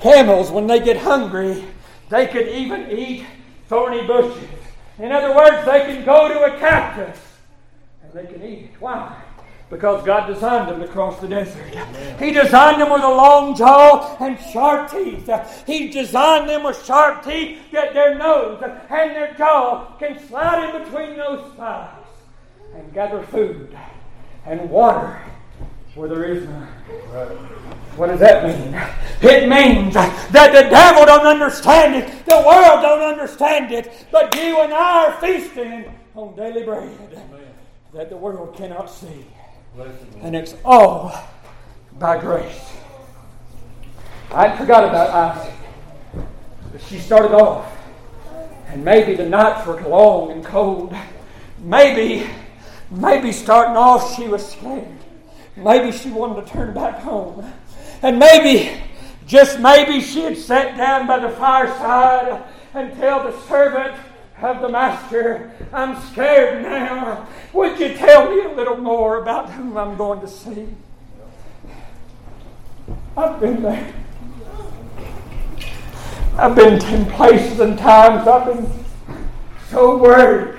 Camels, 0.00 0.50
when 0.50 0.66
they 0.66 0.80
get 0.80 0.96
hungry, 0.96 1.64
they 2.08 2.26
could 2.26 2.48
even 2.48 2.90
eat 2.90 3.26
thorny 3.68 4.06
bushes. 4.06 4.48
In 4.98 5.12
other 5.12 5.34
words, 5.34 5.64
they 5.66 5.80
can 5.80 6.04
go 6.04 6.28
to 6.28 6.54
a 6.54 6.58
cactus 6.58 7.18
and 8.02 8.12
they 8.12 8.32
can 8.32 8.42
eat 8.42 8.64
it. 8.64 8.80
Why? 8.80 9.22
because 9.70 10.02
God 10.02 10.32
designed 10.32 10.70
them 10.70 10.80
to 10.80 10.88
cross 10.88 11.20
the 11.20 11.28
desert. 11.28 11.62
He 12.18 12.30
designed 12.30 12.80
them 12.80 12.90
with 12.90 13.02
a 13.02 13.08
long 13.08 13.54
jaw 13.54 14.16
and 14.18 14.38
sharp 14.50 14.90
teeth. 14.90 15.30
He 15.66 15.88
designed 15.88 16.48
them 16.48 16.62
with 16.62 16.82
sharp 16.86 17.22
teeth 17.22 17.58
that 17.72 17.92
their 17.92 18.16
nose 18.16 18.62
and 18.62 19.10
their 19.10 19.34
jaw 19.34 19.94
can 19.98 20.26
slide 20.26 20.74
in 20.74 20.82
between 20.82 21.18
those 21.18 21.52
spines 21.52 22.06
and 22.74 22.94
gather 22.94 23.22
food 23.24 23.76
and 24.48 24.68
water 24.70 25.20
where 25.94 26.08
there 26.08 26.24
is 26.24 26.44
none. 26.48 26.66
What 27.96 28.06
does 28.06 28.20
that 28.20 28.44
mean? 28.44 28.74
It 29.20 29.48
means 29.48 29.94
that 29.94 30.28
the 30.30 30.68
devil 30.68 31.06
don't 31.06 31.26
understand 31.26 31.96
it, 31.96 32.24
the 32.24 32.36
world 32.36 32.82
don't 32.82 33.02
understand 33.02 33.72
it, 33.72 34.06
but 34.12 34.34
you 34.36 34.60
and 34.60 34.72
I 34.72 35.06
are 35.06 35.20
feasting 35.20 35.92
on 36.14 36.36
daily 36.36 36.64
bread 36.64 36.96
that 37.92 38.10
the 38.10 38.16
world 38.16 38.56
cannot 38.56 38.90
see. 38.90 39.26
And 40.20 40.36
it's 40.36 40.54
all 40.64 41.12
by 41.98 42.20
grace. 42.20 42.72
I 44.30 44.56
forgot 44.56 44.84
about 44.84 45.10
Isaac. 45.10 45.54
But 46.70 46.82
she 46.82 46.98
started 46.98 47.32
off. 47.32 47.74
And 48.68 48.84
maybe 48.84 49.14
the 49.14 49.28
nights 49.28 49.66
were 49.66 49.80
long 49.82 50.30
and 50.30 50.44
cold. 50.44 50.94
Maybe, 51.58 52.28
maybe 52.90 53.32
starting 53.32 53.76
off 53.76 54.16
she 54.16 54.28
was 54.28 54.46
scared. 54.46 54.86
Maybe 55.56 55.96
she 55.96 56.10
wanted 56.10 56.46
to 56.46 56.52
turn 56.52 56.74
back 56.74 57.00
home. 57.00 57.44
And 58.02 58.18
maybe, 58.18 58.80
just 59.26 59.58
maybe, 59.58 60.00
she 60.00 60.20
had 60.20 60.36
sat 60.36 60.76
down 60.76 61.06
by 61.06 61.18
the 61.18 61.30
fireside 61.30 62.44
and 62.74 62.94
tell 62.96 63.24
the 63.24 63.38
servant, 63.46 63.94
of 64.40 64.60
the 64.60 64.68
Master. 64.68 65.50
I'm 65.72 66.00
scared 66.12 66.62
now. 66.62 67.26
Would 67.52 67.78
you 67.78 67.94
tell 67.94 68.30
me 68.30 68.44
a 68.44 68.54
little 68.54 68.76
more 68.76 69.22
about 69.22 69.50
whom 69.50 69.76
I'm 69.76 69.96
going 69.96 70.20
to 70.20 70.28
see? 70.28 70.68
I've 73.16 73.40
been 73.40 73.62
there. 73.62 73.94
I've 76.36 76.54
been 76.54 76.80
in 76.94 77.04
places 77.06 77.58
and 77.58 77.76
times 77.76 78.28
I've 78.28 78.46
been 78.46 78.72
so 79.70 79.96
worried, 79.98 80.56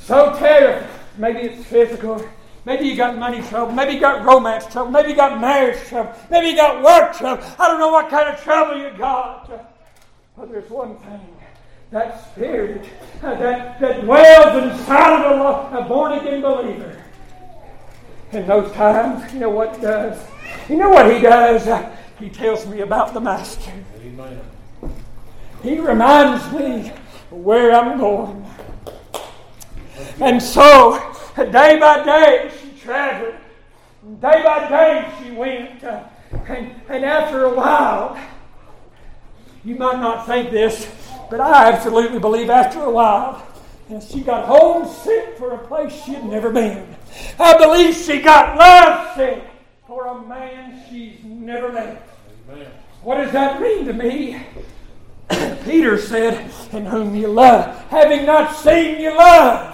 so 0.00 0.36
terrified. 0.38 0.97
Maybe 1.18 1.40
it's 1.40 1.64
physical. 1.66 2.26
Maybe 2.64 2.86
you 2.86 2.96
got 2.96 3.18
money 3.18 3.42
trouble. 3.42 3.72
Maybe 3.72 3.94
you 3.94 4.00
got 4.00 4.24
romance 4.24 4.66
trouble. 4.66 4.90
Maybe 4.90 5.10
you 5.10 5.16
got 5.16 5.40
marriage 5.40 5.82
trouble. 5.88 6.12
Maybe 6.30 6.48
you 6.48 6.56
got 6.56 6.82
work 6.82 7.16
trouble. 7.16 7.44
I 7.58 7.68
don't 7.68 7.80
know 7.80 7.90
what 7.90 8.08
kind 8.08 8.28
of 8.28 8.40
trouble 8.42 8.78
you 8.78 8.90
got. 8.96 9.50
But 10.36 10.50
there's 10.50 10.70
one 10.70 10.96
thing 10.98 11.20
that 11.90 12.32
spirit 12.32 12.86
uh, 13.22 13.34
that, 13.36 13.80
that 13.80 14.02
dwells 14.02 14.62
inside 14.62 15.24
of 15.24 15.72
a, 15.72 15.78
a 15.78 15.88
born 15.88 16.12
again 16.12 16.42
believer. 16.42 17.02
In 18.32 18.46
those 18.46 18.70
times, 18.72 19.32
you 19.32 19.40
know 19.40 19.48
what 19.48 19.74
he 19.74 19.82
does? 19.82 20.22
You 20.68 20.76
know 20.76 20.90
what 20.90 21.10
he 21.10 21.20
does? 21.20 21.90
He 22.18 22.28
tells 22.28 22.66
me 22.66 22.80
about 22.80 23.14
the 23.14 23.20
Master. 23.20 23.72
Amen. 24.02 24.40
He 25.62 25.78
reminds 25.78 26.52
me 26.52 26.92
where 27.30 27.72
I'm 27.72 27.98
going. 27.98 28.47
And 30.20 30.42
so, 30.42 31.14
day 31.36 31.78
by 31.78 32.04
day, 32.04 32.50
she 32.60 32.80
traveled. 32.80 33.34
Day 34.20 34.42
by 34.42 34.68
day, 34.68 35.12
she 35.22 35.30
went. 35.32 35.84
Uh, 35.84 36.04
and, 36.46 36.74
and 36.88 37.04
after 37.04 37.44
a 37.44 37.54
while, 37.54 38.18
you 39.64 39.74
might 39.74 40.00
not 40.00 40.26
think 40.26 40.50
this, 40.50 40.90
but 41.30 41.40
I 41.40 41.72
absolutely 41.72 42.18
believe 42.18 42.50
after 42.50 42.80
a 42.80 42.90
while, 42.90 43.46
and 43.88 44.02
she 44.02 44.20
got 44.20 44.46
homesick 44.46 45.36
for 45.36 45.52
a 45.52 45.66
place 45.66 45.92
she 46.04 46.14
had 46.14 46.24
never 46.24 46.50
been. 46.50 46.96
I 47.38 47.56
believe 47.56 47.94
she 47.94 48.20
got 48.20 48.56
love 48.56 49.16
sick 49.16 49.42
for 49.86 50.06
a 50.06 50.26
man 50.26 50.82
she's 50.88 51.22
never 51.24 51.72
met. 51.72 52.08
Amen. 52.50 52.70
What 53.02 53.16
does 53.16 53.32
that 53.32 53.60
mean 53.60 53.86
to 53.86 53.92
me? 53.92 54.42
Peter 55.64 55.98
said, 55.98 56.50
In 56.72 56.86
whom 56.86 57.14
you 57.14 57.28
love, 57.28 57.76
having 57.88 58.26
not 58.26 58.56
seen 58.56 59.00
you 59.00 59.16
love, 59.16 59.67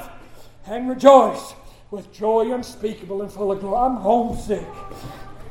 and 0.66 0.88
rejoice 0.88 1.54
with 1.90 2.12
joy 2.12 2.52
unspeakable 2.52 3.22
and 3.22 3.30
full 3.30 3.52
of 3.52 3.60
glory. 3.60 3.76
I'm 3.76 3.96
homesick 3.96 4.66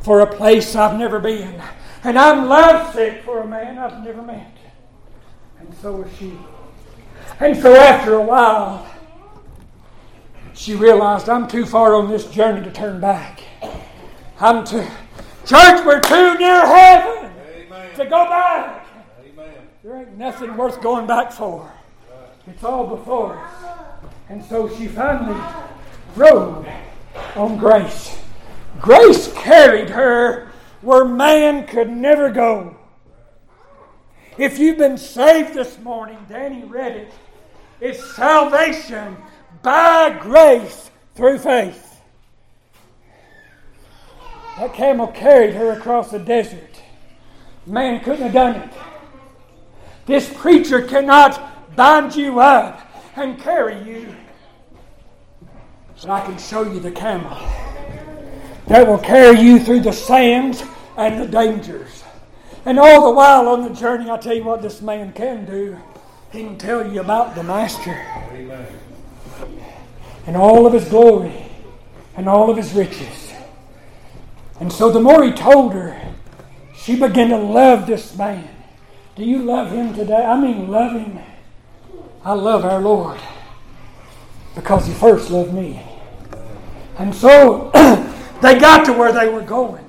for 0.02 0.22
a 0.22 0.36
place 0.36 0.76
I've 0.76 0.98
never 0.98 1.20
been, 1.20 1.62
and 2.04 2.20
I'm 2.20 2.48
lovesick 2.48 3.24
for 3.24 3.42
a 3.42 3.48
man 3.48 3.78
I've 3.78 4.04
never 4.04 4.22
met. 4.22 4.58
And 5.60 5.74
so 5.76 6.04
is 6.04 6.18
she. 6.18 6.38
And 7.40 7.56
so 7.56 7.76
after 7.76 8.16
a 8.16 8.22
while, 8.22 8.88
she 10.54 10.76
realized 10.76 11.30
I'm 11.30 11.48
too 11.48 11.66
far 11.66 11.96
on 11.96 12.10
this 12.10 12.26
journey 12.28 12.64
to 12.64 12.72
turn 12.72 13.00
back. 13.00 13.42
I'm 14.40 14.66
too. 14.66 14.86
Church, 15.46 15.86
we're 15.86 16.00
too 16.02 16.38
near 16.38 16.66
heaven 16.66 17.32
Amen. 17.56 17.96
to 17.96 18.06
go 18.06 18.26
back. 18.26 18.88
Amen. 19.26 19.54
There 19.84 19.98
ain't 19.98 20.18
nothing 20.18 20.56
worth 20.56 20.82
going 20.82 21.08
back 21.08 21.32
for. 21.32 21.72
It's 22.48 22.64
all 22.64 22.88
before 22.88 23.38
us. 23.38 23.73
And 24.30 24.44
so 24.46 24.70
she 24.78 24.88
finally 24.88 25.40
rode 26.16 26.66
on 27.36 27.58
grace. 27.58 28.18
Grace 28.82 29.32
carried 29.34 29.90
her 29.90 30.52
where 30.82 31.06
man 31.06 31.68
could 31.68 31.90
never 31.90 32.30
go. 32.30 32.78
If 34.38 34.58
you've 34.58 34.78
been 34.78 34.98
saved 34.98 35.54
this 35.54 35.78
morning, 35.80 36.18
Danny 36.28 36.64
read 36.64 36.96
it. 36.96 37.14
It's 37.80 38.16
salvation 38.16 39.18
by 39.62 40.18
grace 40.22 40.90
through 41.16 41.40
faith. 41.40 42.02
That 44.58 44.74
camel 44.74 45.08
carried 45.08 45.56
her 45.56 45.72
across 45.72 46.12
the 46.12 46.20
desert. 46.20 46.82
Man 47.66 48.04
couldn't 48.04 48.24
have 48.24 48.34
done 48.34 48.56
it. 48.56 48.74
This 50.06 50.32
preacher 50.34 50.82
cannot 50.82 51.76
bind 51.76 52.16
you 52.16 52.40
up 52.40 52.80
and 53.16 53.40
carry 53.40 53.82
you. 53.84 54.16
so 55.96 56.10
I 56.12 56.22
can 56.22 56.38
show 56.38 56.64
you 56.64 56.80
the 56.80 56.92
camel 56.92 57.38
that 58.68 58.88
will 58.88 58.98
carry 58.98 59.40
you 59.40 59.60
through 59.60 59.82
the 59.82 59.92
sands 59.92 60.64
and 60.98 61.22
the 61.22 61.28
dangers. 61.28 62.04
And 62.66 62.80
all 62.80 63.06
the 63.06 63.12
while 63.12 63.48
on 63.50 63.64
the 63.64 63.70
journey, 63.70 64.10
I 64.10 64.18
tell 64.18 64.36
you 64.36 64.44
what 64.44 64.62
this 64.62 64.82
man 64.82 65.12
can 65.14 65.46
do. 65.46 65.78
He 66.32 66.44
can 66.44 66.58
tell 66.58 66.92
you 66.92 67.02
about 67.02 67.36
the 67.36 67.44
Master. 67.44 67.92
Amen. 68.32 68.68
And 70.26 70.38
all 70.38 70.66
of 70.66 70.74
his 70.74 70.86
glory 70.86 71.46
and 72.16 72.30
all 72.30 72.50
of 72.50 72.58
his 72.58 72.74
riches. 72.74 73.34
And 74.60 74.72
so 74.72 74.90
the 74.92 75.00
more 75.00 75.24
he 75.24 75.34
told 75.34 75.74
her, 75.74 76.00
she 76.76 76.96
began 76.96 77.30
to 77.30 77.38
love 77.38 77.86
this 77.86 78.18
man. 78.18 78.48
Do 79.16 79.26
you 79.26 79.40
love 79.40 79.72
him 79.72 79.94
today? 79.94 80.24
I 80.24 80.40
mean, 80.40 80.70
love 80.70 80.94
him. 80.94 81.20
I 82.26 82.34
love 82.34 82.64
our 82.64 82.82
Lord 82.82 83.20
because 84.56 84.88
he 84.88 84.94
first 84.94 85.30
loved 85.30 85.54
me. 85.54 85.82
And 86.98 87.14
so 87.14 87.72
they 88.42 88.60
got 88.60 88.86
to 88.86 88.94
where 88.94 89.12
they 89.12 89.28
were 89.28 89.42
going 89.42 89.84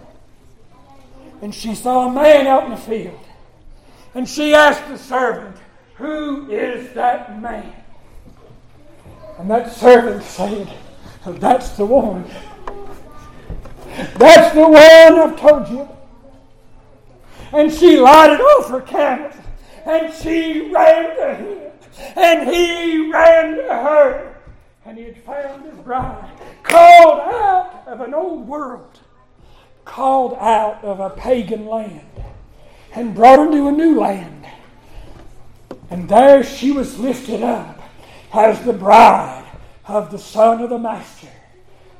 and 1.44 1.54
she 1.54 1.74
saw 1.74 2.08
a 2.08 2.12
man 2.12 2.46
out 2.46 2.64
in 2.64 2.70
the 2.70 2.76
field. 2.78 3.20
And 4.14 4.26
she 4.26 4.54
asked 4.54 4.88
the 4.88 4.96
servant, 4.96 5.56
Who 5.96 6.50
is 6.50 6.94
that 6.94 7.38
man? 7.42 7.70
And 9.38 9.50
that 9.50 9.70
servant 9.70 10.22
said, 10.22 10.72
That's 11.26 11.70
the 11.70 11.84
one. 11.84 12.24
That's 14.16 14.54
the 14.54 14.62
one 14.62 14.78
I've 15.20 15.38
told 15.38 15.68
you. 15.68 15.86
And 17.52 17.70
she 17.70 17.98
lighted 17.98 18.40
off 18.40 18.70
her 18.70 18.80
camel 18.80 19.30
and 19.84 20.14
she 20.14 20.70
ran 20.70 21.14
to 21.16 21.34
him 21.34 21.72
and 21.98 22.48
he 22.48 23.10
ran 23.10 23.56
to 23.56 23.62
her 23.62 24.36
and 24.84 24.98
he 24.98 25.04
had 25.04 25.18
found 25.18 25.64
his 25.64 25.78
bride 25.78 26.30
called 26.62 27.20
out 27.20 27.84
of 27.86 28.00
an 28.00 28.14
old 28.14 28.46
world, 28.46 29.00
called 29.84 30.34
out 30.34 30.82
of 30.84 31.00
a 31.00 31.10
pagan 31.10 31.66
land 31.66 32.06
and 32.94 33.14
brought 33.14 33.38
her 33.38 33.50
to 33.50 33.68
a 33.68 33.72
new 33.72 33.98
land. 33.98 34.46
And 35.90 36.08
there 36.08 36.42
she 36.42 36.70
was 36.70 36.98
lifted 36.98 37.42
up 37.42 37.80
as 38.32 38.64
the 38.64 38.72
bride 38.72 39.44
of 39.86 40.10
the 40.10 40.18
Son 40.18 40.60
of 40.60 40.70
the 40.70 40.78
Master. 40.78 41.28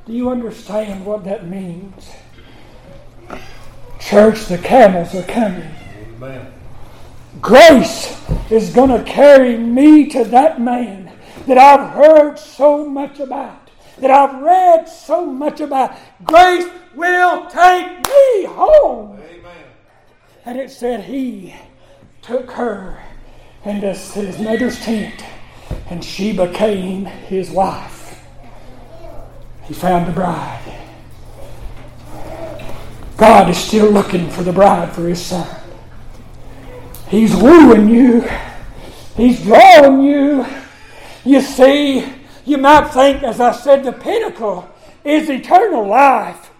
Do 0.06 0.12
you 0.12 0.30
understand 0.30 1.04
what 1.06 1.24
that 1.24 1.46
means? 1.46 2.10
Church, 4.00 4.46
the 4.46 4.58
camels 4.58 5.14
are 5.14 5.22
coming. 5.22 5.70
Amen. 6.16 6.53
Grace 7.40 8.20
is 8.50 8.70
going 8.70 8.90
to 8.90 9.02
carry 9.10 9.56
me 9.58 10.08
to 10.08 10.24
that 10.24 10.60
man 10.60 11.12
that 11.46 11.58
I've 11.58 11.90
heard 11.90 12.38
so 12.38 12.88
much 12.88 13.20
about, 13.20 13.70
that 13.98 14.10
I've 14.10 14.40
read 14.40 14.88
so 14.88 15.26
much 15.26 15.60
about. 15.60 15.96
Grace 16.24 16.66
will 16.94 17.46
take 17.46 17.86
me 18.06 18.44
home. 18.44 19.20
Amen. 19.20 19.64
And 20.46 20.58
it 20.58 20.70
said 20.70 21.04
he 21.04 21.54
took 22.22 22.50
her 22.52 23.02
into 23.64 23.92
his 23.92 24.38
mother's 24.38 24.80
tent, 24.80 25.24
and 25.90 26.04
she 26.04 26.32
became 26.32 27.04
his 27.04 27.50
wife. 27.50 28.22
He 29.64 29.74
found 29.74 30.06
the 30.06 30.12
bride. 30.12 30.60
God 33.16 33.48
is 33.48 33.58
still 33.58 33.90
looking 33.90 34.28
for 34.30 34.42
the 34.42 34.52
bride 34.52 34.92
for 34.92 35.08
his 35.08 35.24
son. 35.24 35.63
He's 37.08 37.34
wooing 37.36 37.88
you. 37.88 38.28
He's 39.16 39.42
drawing 39.42 40.02
you. 40.02 40.46
You 41.24 41.40
see, 41.40 42.04
you 42.44 42.58
might 42.58 42.88
think, 42.88 43.22
as 43.22 43.40
I 43.40 43.52
said, 43.52 43.84
the 43.84 43.92
pinnacle 43.92 44.68
is 45.04 45.30
eternal 45.30 45.86
life. 45.86 46.50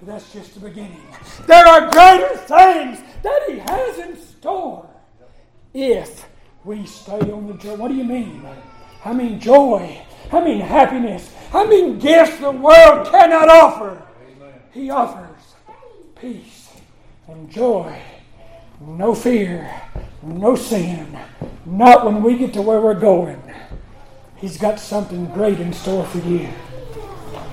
But 0.00 0.12
that's 0.12 0.32
just 0.32 0.54
the 0.54 0.60
beginning. 0.60 1.00
There 1.46 1.66
are 1.66 1.90
greater 1.90 2.36
things 2.36 3.02
that 3.22 3.42
He 3.48 3.58
has 3.58 3.98
in 3.98 4.16
store 4.16 4.88
if 5.72 6.26
we 6.64 6.86
stay 6.86 7.20
on 7.30 7.46
the 7.46 7.54
joy. 7.54 7.74
What 7.74 7.88
do 7.88 7.94
you 7.94 8.04
mean? 8.04 8.46
I 9.04 9.12
mean 9.12 9.38
joy. 9.38 10.00
I 10.32 10.40
mean 10.42 10.60
happiness. 10.60 11.32
I 11.52 11.66
mean 11.66 11.98
gifts 11.98 12.38
the 12.38 12.50
world 12.50 13.08
cannot 13.10 13.48
offer. 13.48 14.02
He 14.72 14.90
offers 14.90 15.54
peace 16.20 16.70
and 17.28 17.50
joy, 17.50 17.96
no 18.80 19.14
fear, 19.14 19.82
no 20.22 20.56
sin. 20.56 21.18
Not 21.66 22.04
when 22.04 22.22
we 22.22 22.36
get 22.36 22.52
to 22.54 22.62
where 22.62 22.80
we're 22.80 22.98
going. 22.98 23.40
He's 24.36 24.58
got 24.58 24.78
something 24.78 25.26
great 25.26 25.60
in 25.60 25.72
store 25.72 26.04
for 26.04 26.18
you. 26.18 26.48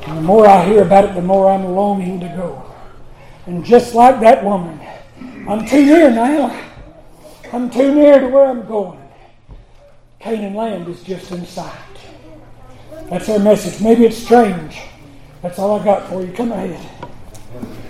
And 0.08 0.18
the 0.18 0.22
more 0.22 0.48
I 0.48 0.66
hear 0.66 0.82
about 0.82 1.06
it, 1.06 1.16
the 1.16 1.22
more 1.22 1.50
I'm 1.50 1.66
longing 1.66 2.20
to 2.20 2.28
go. 2.28 2.64
And 3.46 3.64
just 3.64 3.94
like 3.94 4.20
that 4.22 4.44
woman, 4.44 4.80
I'm 5.48 5.66
too 5.66 5.86
near 5.86 6.12
now. 6.12 6.70
I'm 7.54 7.70
too 7.70 7.94
near 7.94 8.20
to 8.20 8.28
where 8.28 8.46
I'm 8.46 8.66
going. 8.68 9.00
Canaan 10.20 10.54
land 10.54 10.88
is 10.88 11.04
just 11.04 11.32
in 11.32 11.46
sight. 11.46 11.74
That's 13.10 13.28
our 13.30 13.40
message. 13.40 13.82
Maybe 13.82 14.06
it's 14.06 14.18
strange. 14.18 14.82
That's 15.42 15.60
all 15.60 15.80
I 15.80 15.84
got 15.84 16.08
for 16.08 16.22
you. 16.22 16.32
Come 16.32 16.52
ahead. 16.52 16.80